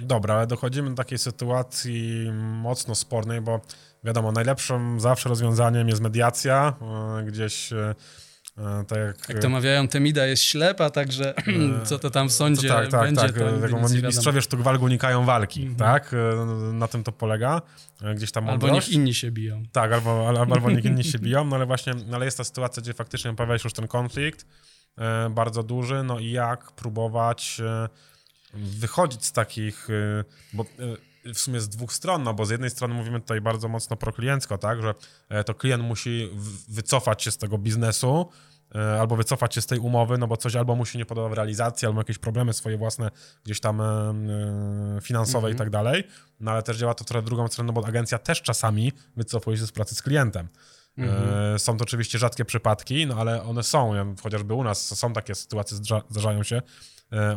[0.00, 2.30] Dobra, ale dochodzimy do takiej sytuacji
[2.62, 3.60] mocno spornej, bo
[4.04, 6.76] wiadomo, najlepszym zawsze rozwiązaniem jest mediacja,
[7.20, 7.94] e, gdzieś e,
[8.88, 11.42] tak jak, jak to mawiają, Temida jest ślepa, także e,
[11.86, 13.70] co to tam w sądzie tak, tak, będzie, tak.
[13.70, 15.76] to Mistrzowie sztuk walk unikają walki, mhm.
[15.76, 16.14] tak?
[16.14, 17.62] E, na tym to polega.
[18.14, 19.62] Gdzieś tam Albo niech inni się biją.
[19.72, 22.44] Tak, albo, albo, albo niech inni się biją, no ale właśnie, no ale jest ta
[22.44, 24.46] sytuacja, gdzie faktycznie pojawia się już ten konflikt
[25.30, 27.60] bardzo duży, no i jak próbować
[28.54, 29.88] wychodzić z takich,
[30.52, 30.64] bo
[31.34, 34.58] w sumie z dwóch stron, no bo z jednej strony mówimy tutaj bardzo mocno prokliencko,
[34.58, 34.94] tak, że
[35.44, 36.30] to klient musi
[36.68, 38.28] wycofać się z tego biznesu,
[38.74, 41.28] E, albo wycofać się z tej umowy, no bo coś albo mu się nie podoba
[41.28, 43.10] w realizacji, albo jakieś problemy swoje własne
[43.44, 45.58] gdzieś tam e, e, finansowe i mhm.
[45.58, 46.04] tak dalej.
[46.40, 49.72] No ale też działa to trochę drugą stronę, bo agencja też czasami wycofuje się z
[49.72, 50.48] pracy z klientem.
[50.98, 51.58] Mhm.
[51.58, 54.14] Są to oczywiście rzadkie przypadki, no ale one są.
[54.22, 55.76] Chociażby u nas są takie sytuacje,
[56.10, 56.62] zdarzają się, E,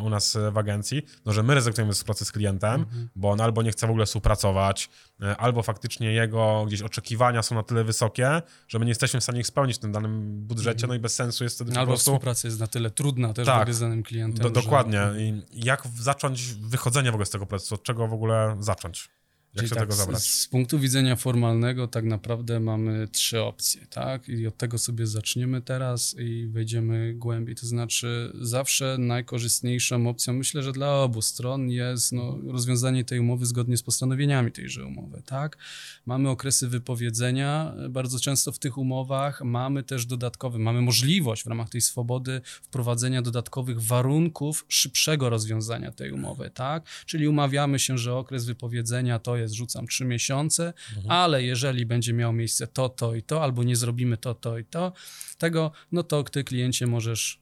[0.04, 3.10] u nas w agencji, no że my rezygnujemy z współpracy z klientem, mhm.
[3.16, 4.90] bo on albo nie chce w ogóle współpracować,
[5.22, 9.24] e, albo faktycznie jego gdzieś oczekiwania są na tyle wysokie, że my nie jesteśmy w
[9.24, 10.90] stanie ich spełnić w tym danym budżecie, mhm.
[10.90, 12.12] no i bez sensu jest wtedy albo po prostu...
[12.12, 14.44] współpraca jest na tyle trudna też tak, z danym klientem.
[14.44, 15.00] Do, dokładnie.
[15.14, 15.22] Że...
[15.22, 17.76] I jak zacząć wychodzenie w ogóle z tego procesu?
[17.76, 19.10] Od czego w ogóle zacząć?
[19.56, 20.22] Jak się tak, tego zabrać?
[20.22, 24.30] Z, z, punktu widzenia formalnego tak naprawdę mamy trzy opcje, tak?
[24.30, 27.56] I od tego sobie zaczniemy teraz i wejdziemy głębiej.
[27.56, 33.46] To znaczy zawsze najkorzystniejszą opcją, myślę, że dla obu stron jest no, rozwiązanie tej umowy
[33.46, 35.58] zgodnie z postanowieniami tejże umowy, tak?
[36.06, 41.70] Mamy okresy wypowiedzenia, bardzo często w tych umowach mamy też dodatkowe, mamy możliwość w ramach
[41.70, 46.86] tej swobody wprowadzenia dodatkowych warunków szybszego rozwiązania tej umowy, tak?
[47.06, 51.12] Czyli umawiamy się, że okres wypowiedzenia to jest, rzucam trzy miesiące, mhm.
[51.12, 54.66] ale jeżeli będzie miało miejsce to, to i to, albo nie zrobimy to, to i
[54.66, 54.94] to,
[55.38, 57.40] tego, no to ty kliencie możesz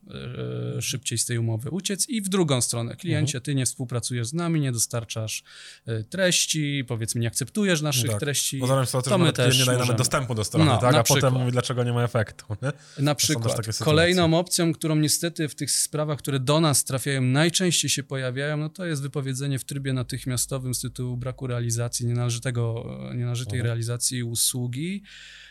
[0.77, 3.43] e, szybciej z tej umowy uciec i w drugą stronę, kliencie, mhm.
[3.43, 5.43] ty nie współpracujesz z nami, nie dostarczasz
[5.85, 8.19] e, treści, powiedzmy nie akceptujesz naszych no tak.
[8.19, 10.95] treści, Bo to, to my też nie dajemy dostępu do strony, no, tak?
[10.95, 12.45] a potem mówi, dlaczego nie ma efektu.
[12.61, 13.03] Nie?
[13.03, 13.77] Na przykład.
[13.77, 18.69] Kolejną opcją, którą niestety w tych sprawach, które do nas trafiają, najczęściej się pojawiają, no
[18.69, 23.65] to jest wypowiedzenie w trybie natychmiastowym z tytułu braku realizacji, nienależytego, nienależytej mhm.
[23.65, 25.03] realizacji usługi.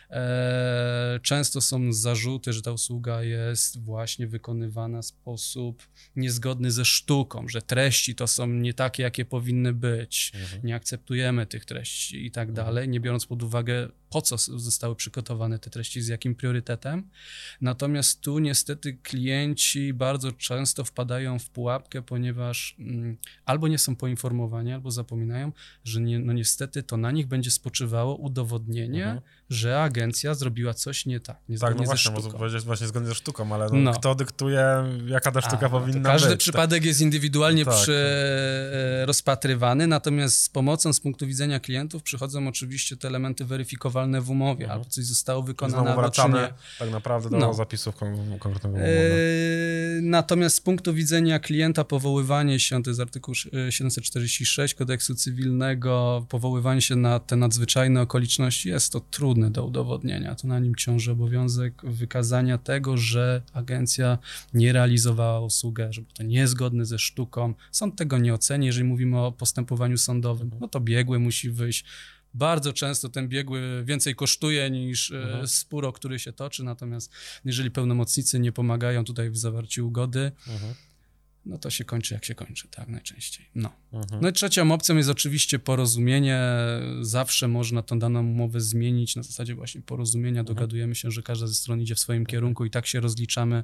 [0.09, 7.47] E, często są zarzuty, że ta usługa jest właśnie wykonywana w sposób niezgodny ze sztuką,
[7.47, 10.65] że treści to są nie takie, jakie powinny być, mhm.
[10.65, 12.65] nie akceptujemy tych treści i tak mhm.
[12.65, 17.09] dalej, nie biorąc pod uwagę, po co zostały przygotowane te treści, z jakim priorytetem.
[17.61, 24.73] Natomiast tu niestety klienci bardzo często wpadają w pułapkę, ponieważ mm, albo nie są poinformowani,
[24.73, 25.51] albo zapominają,
[25.83, 29.21] że nie, no niestety to na nich będzie spoczywało udowodnienie, mhm.
[29.49, 33.09] że agencja agencja zrobiła coś nie tak, nie Tak, no właśnie, można powiedzieć właśnie zgodnie
[33.09, 33.93] ze sztuką, ale no, no.
[33.93, 34.65] kto dyktuje,
[35.07, 36.21] jaka ta sztuka A, powinna każdy być?
[36.21, 37.73] Każdy przypadek jest indywidualnie tak.
[37.73, 37.93] przy,
[39.01, 44.29] e, rozpatrywany, natomiast z pomocą z punktu widzenia klientów przychodzą oczywiście te elementy weryfikowalne w
[44.29, 44.79] umowie, mhm.
[44.79, 46.53] albo coś zostało wykonane, albo czy nie.
[46.79, 47.53] tak naprawdę do no.
[47.53, 47.95] zapisów
[48.39, 48.85] konkretnego umowy.
[49.97, 53.35] E, natomiast z punktu widzenia klienta powoływanie się, to jest artykuł
[53.69, 59.88] 746 kodeksu cywilnego, powoływanie się na te nadzwyczajne okoliczności jest to trudne do udowodnienia.
[60.35, 64.17] To na nim ciąży obowiązek wykazania tego, że agencja
[64.53, 67.53] nie realizowała usługę, że to niezgodne ze sztuką.
[67.71, 70.51] Sąd tego nie oceni, jeżeli mówimy o postępowaniu sądowym.
[70.59, 71.85] No to biegły musi wyjść.
[72.33, 75.47] Bardzo często ten biegły więcej kosztuje niż e, mhm.
[75.47, 77.11] spór, który się toczy, natomiast
[77.45, 80.73] jeżeli pełnomocnicy nie pomagają tutaj w zawarciu ugody, mhm
[81.49, 83.45] no to się kończy jak się kończy, tak, najczęściej.
[83.55, 83.71] No.
[83.93, 84.21] Mhm.
[84.21, 86.41] No i trzecią opcją jest oczywiście porozumienie.
[87.01, 90.39] Zawsze można tą daną umowę zmienić na zasadzie właśnie porozumienia.
[90.39, 90.55] Mhm.
[90.55, 92.31] Dogadujemy się, że każda ze stron idzie w swoim mhm.
[92.31, 93.63] kierunku i tak się rozliczamy.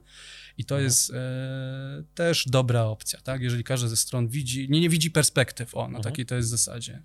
[0.57, 0.83] I to mhm.
[0.83, 3.41] jest e, też dobra opcja, tak?
[3.41, 6.03] Jeżeli każda ze stron widzi, nie, nie widzi perspektyw, o, na mhm.
[6.03, 7.01] takiej to jest zasadzie.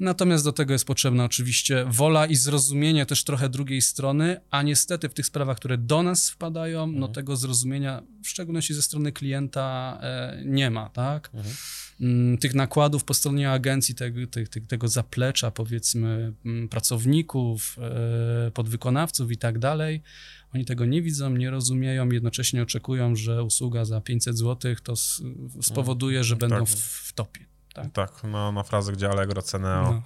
[0.00, 5.08] Natomiast do tego jest potrzebna oczywiście wola i zrozumienie też trochę drugiej strony, a niestety
[5.08, 7.12] w tych sprawach, które do nas wpadają, no mhm.
[7.12, 11.30] tego zrozumienia, w szczególności ze strony klienta, e, nie ma, tak?
[11.34, 11.54] Mhm.
[12.00, 14.20] Mm, tych nakładów po stronie agencji, tego,
[14.68, 20.02] tego, zaplecza, powiedzmy, mm, pracowników, e, podwykonawców i tak dalej,
[20.54, 24.94] oni tego nie widzą, nie rozumieją, jednocześnie oczekują, że usługa za 500 zł to
[25.62, 26.68] spowoduje, że będą tak.
[26.68, 27.47] w, w topie
[27.82, 27.92] tak?
[27.92, 30.02] Tak, no, na frazę, gdzie Allegro, Ceneo no.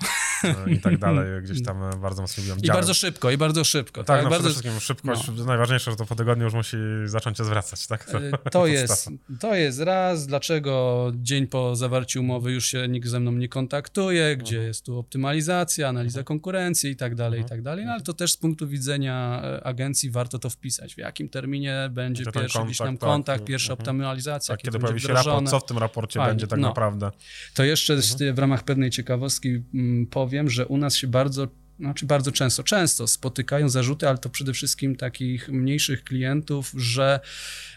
[0.67, 2.57] E, i tak dalej, gdzieś tam e, bardzo mocno lubią.
[2.63, 4.05] I bardzo szybko, i bardzo szybko.
[4.05, 4.49] Tak, tak no bardzo...
[4.49, 5.45] przede wszystkim szybkość, no.
[5.45, 8.05] najważniejsze, że to po tygodniu już musi zacząć się zwracać, tak?
[8.13, 13.09] To, e, to jest, to jest raz, dlaczego dzień po zawarciu umowy już się nikt
[13.09, 14.69] ze mną nie kontaktuje, gdzie mhm.
[14.69, 16.25] jest tu optymalizacja, analiza mhm.
[16.25, 17.49] konkurencji i tak dalej, i mhm.
[17.49, 21.29] tak dalej, no ale to też z punktu widzenia agencji warto to wpisać, w jakim
[21.29, 23.49] terminie będzie pierwszy kontakt, gdzieś tam kontakt, tak.
[23.49, 26.31] pierwsza optymalizacja, tak, kiedy, kiedy pojawi się raport, co w tym raporcie Fajnie.
[26.31, 26.69] będzie tak no.
[26.69, 27.11] naprawdę.
[27.55, 28.35] To jeszcze mhm.
[28.35, 31.49] w ramach pewnej ciekawostki mm, powiem, że u nas się bardzo
[31.79, 37.21] znaczy bardzo często, często spotykają zarzuty, ale to przede wszystkim takich mniejszych klientów, że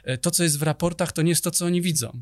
[0.04, 2.21] e, to, co jest w raportach, to nie jest to, co oni widzą.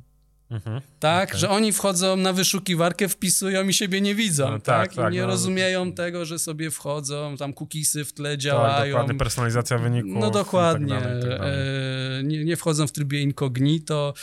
[0.50, 1.40] Mhm, tak, okay.
[1.40, 5.16] że oni wchodzą na wyszukiwarkę, wpisują i siebie nie widzą, no, tak, tak, tak, I
[5.16, 5.92] nie no, rozumieją no.
[5.92, 8.78] tego, że sobie wchodzą, tam cookiesy w tle tak, działają.
[8.78, 10.12] Tak, dokładnie, personalizacja wyników.
[10.16, 14.14] No dokładnie, tak dalej, tak e, nie, nie, wchodzą w trybie incognito,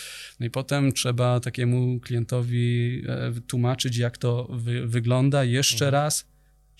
[0.40, 6.02] no i potem trzeba takiemu klientowi e, tłumaczyć, jak to wy, wygląda jeszcze mhm.
[6.02, 6.29] raz,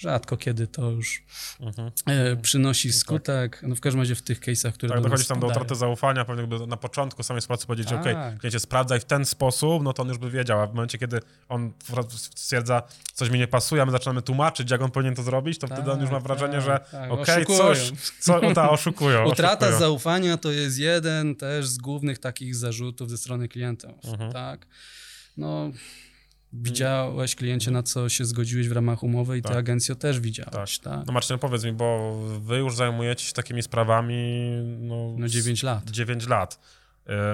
[0.00, 1.22] rzadko kiedy to już
[1.60, 1.90] mhm.
[2.06, 3.00] e, przynosi no tak.
[3.00, 3.60] skutek.
[3.62, 6.46] No w każdym razie w tych case'ach, które Tak, dochodzi tam do utraty zaufania, pewnie
[6.46, 8.00] by na początku samej sytuacji powiedzieć, tak.
[8.00, 10.74] okej, okay, kliencie sprawdzaj w ten sposób, no to on już by wiedział, a w
[10.74, 11.72] momencie, kiedy on
[12.10, 12.82] stwierdza,
[13.14, 15.78] coś mi nie pasuje, a my zaczynamy tłumaczyć, jak on powinien to zrobić, to tak,
[15.78, 17.12] wtedy on już ma tak, wrażenie, tak, że tak.
[17.12, 19.24] okej, okay, coś, co, ta, oszukują.
[19.24, 19.78] Utrata oszukują.
[19.78, 24.32] zaufania to jest jeden też z głównych takich zarzutów ze strony klientów, mhm.
[24.32, 24.66] tak?
[25.36, 25.70] No
[26.52, 29.52] Widziałeś kliencie, na co się zgodziłeś w ramach umowy i tak.
[29.52, 30.94] ty agencjo też widziałeś, tak.
[30.94, 31.06] tak?
[31.06, 35.90] No Marcin, powiedz mi, bo wy już zajmujecie się takimi sprawami no, no 9 lat.
[35.90, 36.58] 9 lat.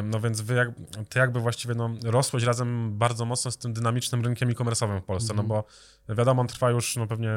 [0.05, 0.69] No więc wy jak,
[1.09, 5.33] ty jakby właściwie no, rosłeś razem bardzo mocno z tym dynamicznym rynkiem e-commerce'owym w Polsce,
[5.33, 5.65] mm no bo
[6.09, 7.37] wiadomo, on trwa już no pewnie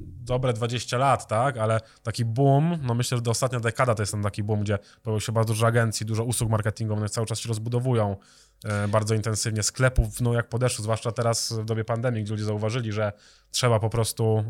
[0.00, 4.12] dobre 20 lat, tak, ale taki boom, no myślę, że do ostatnia dekada to jest
[4.12, 7.38] ten taki boom, gdzie pojawiło się bardzo dużo agencji, dużo usług marketingowych, one cały czas
[7.38, 8.16] się rozbudowują,
[8.64, 12.92] E, bardzo intensywnie sklepów, no jak podeszło, zwłaszcza teraz w dobie pandemii, gdzie ludzie zauważyli,
[12.92, 13.12] że
[13.50, 14.44] trzeba po prostu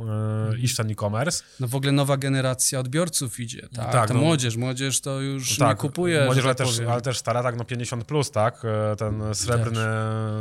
[0.53, 1.43] e, iść ten e-commerce.
[1.61, 3.93] No w ogóle nowa generacja odbiorców idzie, tak?
[3.93, 6.25] tak Ta no, młodzież, młodzież to już tak, nie kupuje.
[6.25, 8.63] Młodzież, ale, tak też, ale też stara, tak, no 50 plus, tak?
[8.65, 9.81] E, ten srebrny,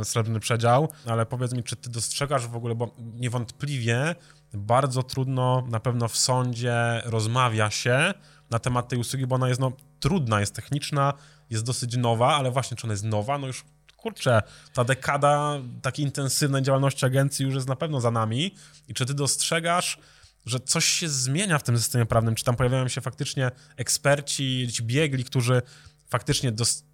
[0.04, 0.88] srebrny przedział.
[1.06, 4.14] Ale powiedz mi, czy ty dostrzegasz w ogóle, bo niewątpliwie
[4.52, 8.14] bardzo trudno na pewno w sądzie rozmawia się
[8.50, 11.12] na temat tej usługi, bo ona jest no, trudna, jest techniczna,
[11.50, 13.64] jest dosyć nowa, ale właśnie czy ona jest nowa, no już
[13.96, 18.54] kurczę, ta dekada takiej intensywnej działalności agencji już jest na pewno za nami.
[18.88, 19.98] I czy ty dostrzegasz,
[20.46, 22.34] że coś się zmienia w tym systemie prawnym?
[22.34, 25.62] Czy tam pojawiają się faktycznie eksperci, ci biegli, którzy
[26.08, 26.84] faktycznie dos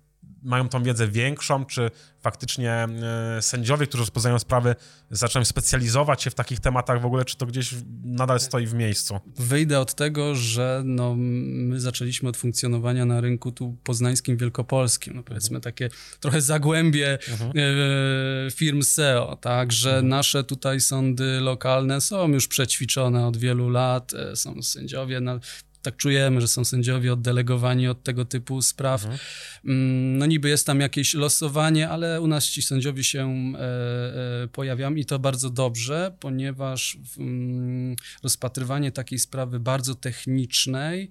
[0.47, 4.75] mają tą wiedzę większą, czy faktycznie e, sędziowie, którzy rozpoznają sprawy,
[5.11, 9.21] zaczynają specjalizować się w takich tematach w ogóle, czy to gdzieś nadal stoi w miejscu?
[9.37, 15.23] Wyjdę od tego, że no, my zaczęliśmy od funkcjonowania na rynku tu poznańskim, wielkopolskim, no
[15.23, 15.89] powiedzmy takie
[16.21, 17.53] trochę zagłębie mhm.
[17.57, 20.09] e, firm SEO, tak, że mhm.
[20.09, 25.41] nasze tutaj sądy lokalne są już przećwiczone od wielu lat, e, są sędziowie, na,
[25.87, 29.05] tak czujemy, że są sędziowie oddelegowani od tego typu spraw.
[29.05, 29.21] Mhm.
[29.65, 34.49] Mm, no niby jest tam jakieś losowanie, ale u nas ci sędziowie się e, e,
[34.49, 41.11] pojawiają i to bardzo dobrze, ponieważ mm, rozpatrywanie takiej sprawy bardzo technicznej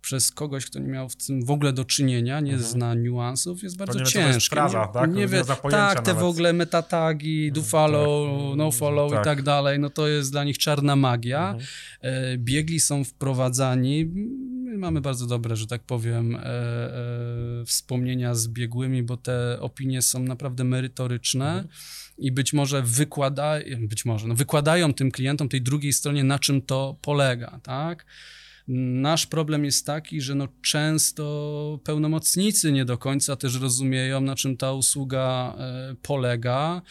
[0.00, 2.70] przez kogoś, kto nie miał w tym w ogóle do czynienia, nie mhm.
[2.70, 4.56] zna niuansów, jest bardzo ciężkie.
[4.56, 5.12] Prawa, tak?
[5.12, 8.56] Nie, wie, tak, te w ogóle metatagi, do follow, tak.
[8.56, 9.20] no follow tak.
[9.20, 11.50] i tak dalej, no to jest dla nich czarna magia.
[11.50, 11.66] Mhm.
[12.00, 14.04] E, biegli są wprowadzani,
[14.66, 20.02] My mamy bardzo dobre, że tak powiem, e, e, wspomnienia z biegłymi, bo te opinie
[20.02, 21.48] są naprawdę merytoryczne.
[21.48, 21.68] Mhm
[22.18, 26.62] i być może wykłada, być może, no wykładają tym klientom, tej drugiej stronie, na czym
[26.62, 28.06] to polega, tak?
[28.68, 34.56] Nasz problem jest taki, że no często pełnomocnicy nie do końca też rozumieją, na czym
[34.56, 36.82] ta usługa e, polega.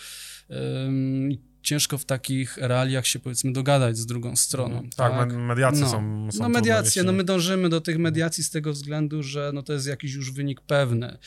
[1.61, 4.75] Ciężko w takich realiach się powiedzmy dogadać z drugą stroną.
[4.75, 4.89] Mhm.
[4.89, 5.33] Tak, tak?
[5.33, 5.89] mediacje no.
[5.89, 9.63] są, są No mediacje, no my dążymy do tych mediacji z tego względu, że no
[9.63, 11.17] to jest jakiś już wynik pewny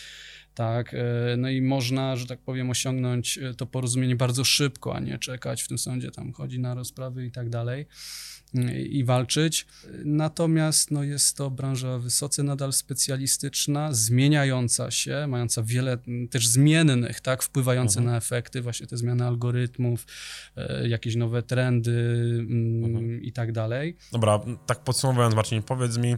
[0.59, 5.01] tak, e, no i można, że tak powiem, osiągnąć e, to porozumienie bardzo szybko, a
[5.01, 7.87] nie czekać w tym sądzie, tam chodzi na rozprawy i tak dalej
[8.91, 9.67] i walczyć.
[10.05, 15.99] Natomiast no, jest to branża wysoce nadal specjalistyczna, zmieniająca się, mająca wiele
[16.31, 18.13] też zmiennych, tak, wpływające mhm.
[18.13, 20.07] na efekty, właśnie te zmiany algorytmów,
[20.57, 21.91] e, jakieś nowe trendy
[22.41, 23.23] mhm.
[23.23, 23.97] i tak dalej.
[24.13, 26.17] Dobra, tak podsumowując, Marcin, powiedz mi,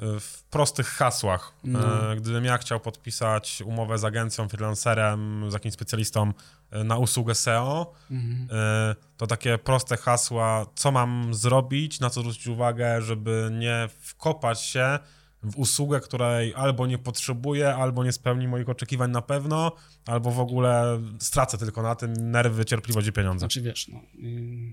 [0.00, 1.52] w prostych hasłach.
[1.64, 2.12] No.
[2.12, 6.32] E, gdybym ja chciał podpisać umowę z agencją, freelancerem, z jakimś specjalistą
[6.70, 8.48] e, na usługę SEO, mhm.
[8.52, 14.62] E, to takie proste hasła, co mam zrobić, na co zwrócić uwagę, żeby nie wkopać
[14.62, 14.98] się
[15.42, 19.72] w usługę, której albo nie potrzebuję, albo nie spełni moich oczekiwań na pewno,
[20.06, 23.38] albo w ogóle stracę tylko na tym nerwy, cierpliwość i pieniądze.
[23.38, 24.00] Znaczy wiesz, no,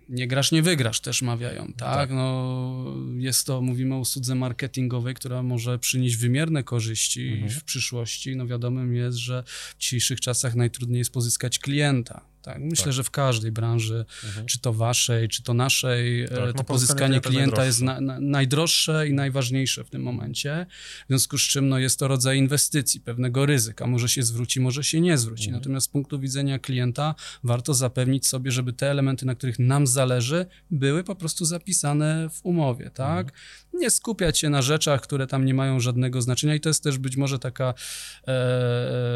[0.10, 1.76] nie grasz, nie wygrasz też mawiają, tak?
[1.78, 2.10] tak?
[2.12, 2.86] No,
[3.18, 7.50] jest to, mówimy o usłudze marketingowej, która może przynieść wymierne korzyści mhm.
[7.50, 8.36] w przyszłości.
[8.36, 12.60] No wiadomym jest, że w dzisiejszych czasach najtrudniej jest pozyskać klienta tak?
[12.60, 12.94] Myślę, tak.
[12.94, 14.46] że w każdej branży, mhm.
[14.46, 18.20] czy to waszej, czy to naszej, e, tak, no to pozyskanie klienta jest na, na,
[18.20, 20.66] najdroższe i najważniejsze w tym momencie.
[21.06, 23.88] W związku z czym no, jest to rodzaj inwestycji, pewnego ryzyka.
[23.88, 25.46] Może się zwróci, może się nie zwróci.
[25.46, 25.62] Mhm.
[25.62, 30.46] Natomiast z punktu widzenia klienta warto zapewnić sobie, żeby te elementy, na których nam zależy,
[30.72, 33.28] były po prostu zapisane w umowie, tak?
[33.28, 33.67] Mhm.
[33.78, 36.98] Nie skupiać się na rzeczach, które tam nie mają żadnego znaczenia i to jest też
[36.98, 37.74] być może taka
[38.28, 38.34] e,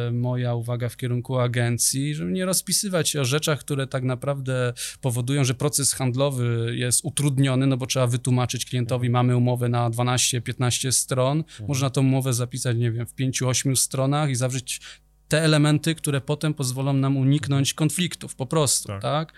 [0.08, 4.74] e moja uwaga w kierunku agencji, żeby nie rozpisywać się o rzeczach, które tak naprawdę
[5.02, 10.92] powodują, że proces handlowy jest utrudniony, no bo trzeba wytłumaczyć klientowi, mamy umowę na 12-15
[10.92, 11.68] stron, mhm.
[11.68, 14.82] można tą umowę zapisać, nie wiem, w 5-8 stronach i zawrzeć
[15.28, 19.02] te elementy, które potem pozwolą nam uniknąć konfliktów, po prostu, tak?
[19.02, 19.34] tak?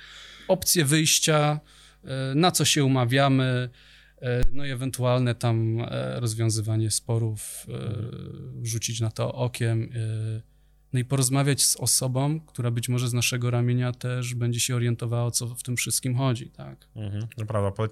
[0.48, 1.60] Opcje wyjścia,
[2.04, 3.70] e, na co się umawiamy,
[4.52, 8.66] no i ewentualne tam e, rozwiązywanie sporów, mhm.
[8.66, 9.90] rzucić na to okiem
[10.94, 15.26] no i porozmawiać z osobą, która być może z naszego ramienia też będzie się orientowała,
[15.26, 16.88] o co w tym wszystkim chodzi, tak?
[16.96, 17.88] Mhm, no prawda,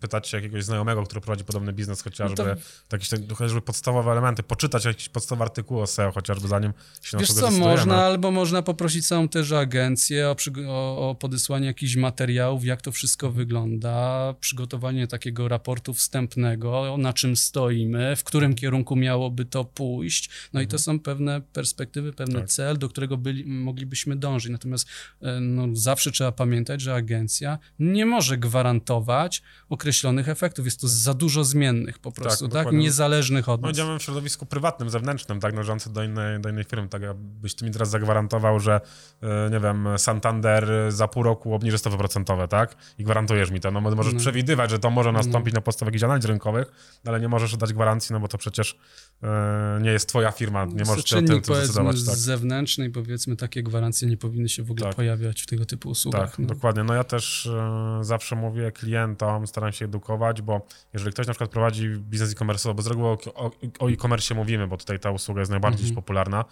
[0.00, 2.96] pytać się jakiegoś znajomego, który prowadzi podobny biznes chociażby, no to...
[2.96, 7.50] jakieś chociażby podstawowe elementy, poczytać jakiś podstawowy artykuł o SEO chociażby zanim się Wiesz co,
[7.50, 10.36] można, albo można poprosić całą też agencję o,
[10.68, 17.36] o, o podesłanie jakichś materiałów, jak to wszystko wygląda, przygotowanie takiego raportu wstępnego, na czym
[17.36, 20.64] stoimy, w którym kierunku miałoby to pójść, no mhm.
[20.64, 20.78] i to mhm.
[20.78, 22.48] są pewne perspektywy perspektywy, pewny tak.
[22.48, 24.52] cel, do którego byli, moglibyśmy dążyć.
[24.52, 24.88] Natomiast
[25.22, 30.64] e, no, zawsze trzeba pamiętać, że agencja nie może gwarantować określonych efektów.
[30.64, 32.64] Jest to za dużo zmiennych po tak, prostu, tak?
[32.64, 32.74] tak?
[32.74, 33.76] Niezależnych od no, nas.
[33.76, 36.88] działamy w środowisku prywatnym, zewnętrznym, tak, należącym do innej, do innej firmy.
[36.88, 38.80] Tak, byś ty mi teraz zagwarantował, że
[39.22, 42.76] e, nie wiem, Santander za pół roku obniży stopy procentowe, tak?
[42.98, 43.70] I gwarantujesz mi to.
[43.70, 44.20] No możesz no.
[44.20, 45.58] przewidywać, że to może nastąpić no.
[45.58, 46.72] na podstawie jakichś analiz rynkowych,
[47.06, 48.78] ale nie możesz dać gwarancji, no bo to przecież
[49.22, 52.16] e, nie jest twoja firma, nie możesz o tym decydować powiedzmy tak.
[52.16, 54.96] z zewnętrznej, powiedzmy, takie gwarancje nie powinny się w ogóle tak.
[54.96, 56.30] pojawiać w tego typu usługach.
[56.30, 56.46] Tak, no.
[56.46, 56.84] dokładnie.
[56.84, 61.50] No ja też e, zawsze mówię klientom, staram się edukować, bo jeżeli ktoś na przykład
[61.50, 65.40] prowadzi biznes e-commerce, bo z reguły o, o, o e-commerce mówimy, bo tutaj ta usługa
[65.40, 65.94] jest najbardziej mhm.
[65.94, 66.44] popularna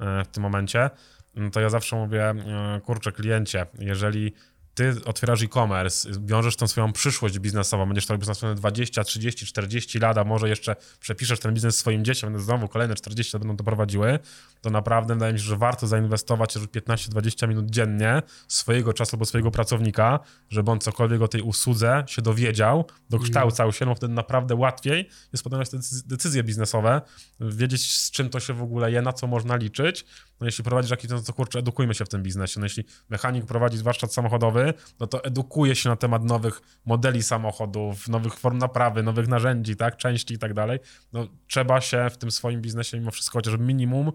[0.00, 0.90] e, w tym momencie,
[1.36, 4.32] no to ja zawsze mówię, e, kurczę, kliencie, jeżeli
[4.76, 9.98] ty otwierasz e-commerce, wiążesz tą swoją przyszłość biznesową, będziesz to robił następne 20, 30, 40
[9.98, 13.56] lat, a może jeszcze przepiszesz ten biznes swoim dzieciom, będą znowu kolejne 40 lat będą
[13.56, 14.18] to prowadziły,
[14.66, 19.50] to naprawdę wydaje mi się, że warto zainwestować 15-20 minut dziennie swojego czasu albo swojego
[19.50, 25.08] pracownika, żeby on cokolwiek o tej usłudze się dowiedział, dokształcał się, no wtedy naprawdę łatwiej
[25.32, 27.00] jest podejmować te decyzje biznesowe,
[27.40, 30.04] wiedzieć z czym to się w ogóle je, na co można liczyć,
[30.40, 32.60] no jeśli prowadzisz jakiś, no to kurczę, edukujmy się w tym biznesie.
[32.60, 38.08] No jeśli mechanik prowadzi warsztat samochodowy, no to edukuje się na temat nowych modeli samochodów,
[38.08, 40.78] nowych form naprawy, nowych narzędzi, tak, części i tak dalej.
[41.12, 44.12] No trzeba się w tym swoim biznesie mimo wszystko chociaż minimum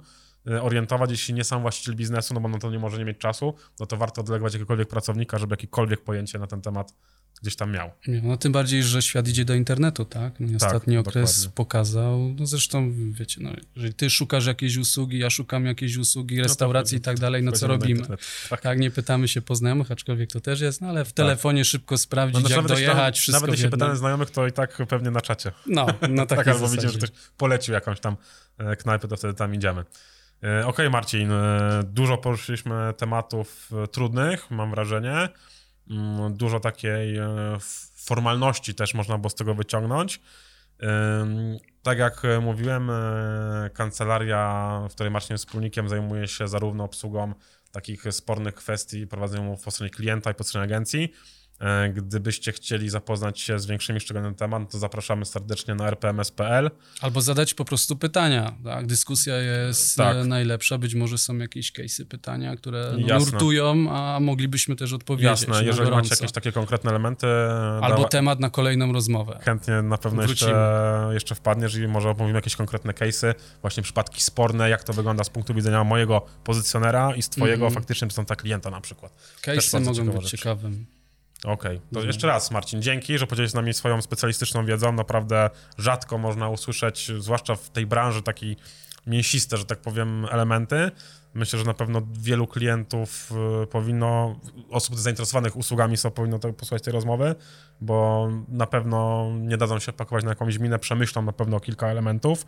[0.61, 3.53] orientować, jeśli nie sam właściciel biznesu, no bo no to nie może nie mieć czasu,
[3.79, 6.93] no to warto delegować jakiegokolwiek pracownika, żeby jakiekolwiek pojęcie na ten temat
[7.41, 7.91] gdzieś tam miał.
[8.07, 10.39] No tym bardziej, że świat idzie do internetu, tak?
[10.39, 11.55] No Tak, ostatni okres dokładnie.
[11.55, 16.97] pokazał, no zresztą wiecie, no, jeżeli ty szukasz jakiejś usługi, ja szukam jakiejś usługi, restauracji
[16.97, 18.01] i tak dalej, no co robimy?
[18.49, 18.61] Tak.
[18.61, 21.97] Tak, nie pytamy się po znajomych, aczkolwiek to też jest, no ale w telefonie szybko
[21.97, 24.77] sprawdzić, No, jak nawet jeśli tam- dojechać, wszystko Nawet jeśli pytamy znajomych, to i tak
[24.89, 25.51] pewnie na czacie.
[25.67, 28.15] No, no tak, Tak, albo widzimy, że ktoś polecił jakąś tam
[28.57, 29.83] e, knajpę, to wtedy tam idziemy.
[30.43, 35.29] E, Okej, Marcin, e, dużo poruszyliśmy tematów e, trudnych, mam wrażenie.
[35.89, 37.19] Mm, Dużo takiej
[37.95, 40.21] formalności też można było z tego wyciągnąć.
[41.83, 42.91] Tak jak mówiłem,
[43.73, 47.33] kancelaria, w której Marcin jest wspólnikiem, zajmuje się zarówno obsługą
[47.71, 51.13] takich spornych kwestii prowadzonych po stronie klienta i po stronie agencji.
[51.61, 56.71] E, Gdybyście chcieli zapoznać się z większymi szczegółami na temat, to zapraszamy serdecznie na rpms.pl.
[57.01, 58.85] Albo zadać po prostu pytania, tak?
[58.87, 60.15] Dyskusja jest Tak.
[60.15, 65.29] e, najlepsza, być może są jakieś case'y, pytania, które no, nurtują, a moglibyśmy też odpowiedzieć
[65.41, 65.95] Jasne, jeżeli gorąco.
[65.95, 67.27] macie jakieś takie konkretne elementy,
[67.81, 69.39] Albo dawa- temat na kolejną rozmowę.
[69.43, 70.51] chętnie na pewno Wrócimy.
[70.51, 75.23] jeszcze, jeszcze wpadniesz i może opowiem jakieś konkretne case'y, właśnie przypadki sporne, jak to wygląda
[75.23, 77.73] z punktu widzenia mojego pozycjonera i z twojego Mhm.
[77.73, 79.11] faktycznie przystąpia klienta na przykład.
[79.41, 80.31] Case'y mogą być rzecz.
[80.31, 80.85] ciekawym.
[81.45, 82.07] Okej, to Mhm.
[82.07, 84.91] jeszcze raz Marcin, dzięki, że podzieliłeś z nami swoją specjalistyczną wiedzą.
[84.91, 88.55] Naprawdę rzadko można usłyszeć, zwłaszcza w tej branży, taki
[89.07, 90.91] mięsiste, że tak powiem, elementy.
[91.33, 93.31] Myślę, że na pewno wielu klientów
[93.63, 97.35] y, powinno, osób zainteresowanych usługami są powinno to, posłuchać tej rozmowy,
[97.81, 102.45] bo na pewno nie dadzą się pakować na jakąś minę, przemyślą na pewno kilka elementów,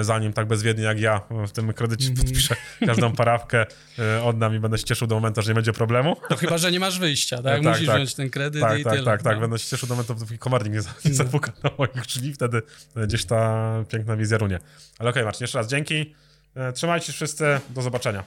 [0.00, 2.26] y, zanim tak bezwiednie jak ja w tym kredycie Mhm.
[2.26, 2.56] podpiszę
[2.86, 3.66] każdą parawkę,
[4.18, 6.16] y, oddam i będę się cieszył do momentu, że nie będzie problemu.
[6.30, 7.44] No chyba, że nie masz wyjścia, tak?
[7.62, 7.96] Tak, Musisz tak.
[7.96, 9.04] wziąć ten kredyt Tak, i tak, tyle.
[9.04, 9.34] tak, tak.
[9.34, 9.40] no.
[9.40, 12.62] Będę się cieszył do momentu, dopóki komornik nie, nie zapuka na moich drzwi, wtedy
[12.96, 14.58] gdzieś ta piękna wizja runie.
[14.98, 16.14] Ale okej, Marcin, jeszcze raz dzięki.
[16.56, 18.24] E, Trzymajcie się wszyscy, do zobaczenia.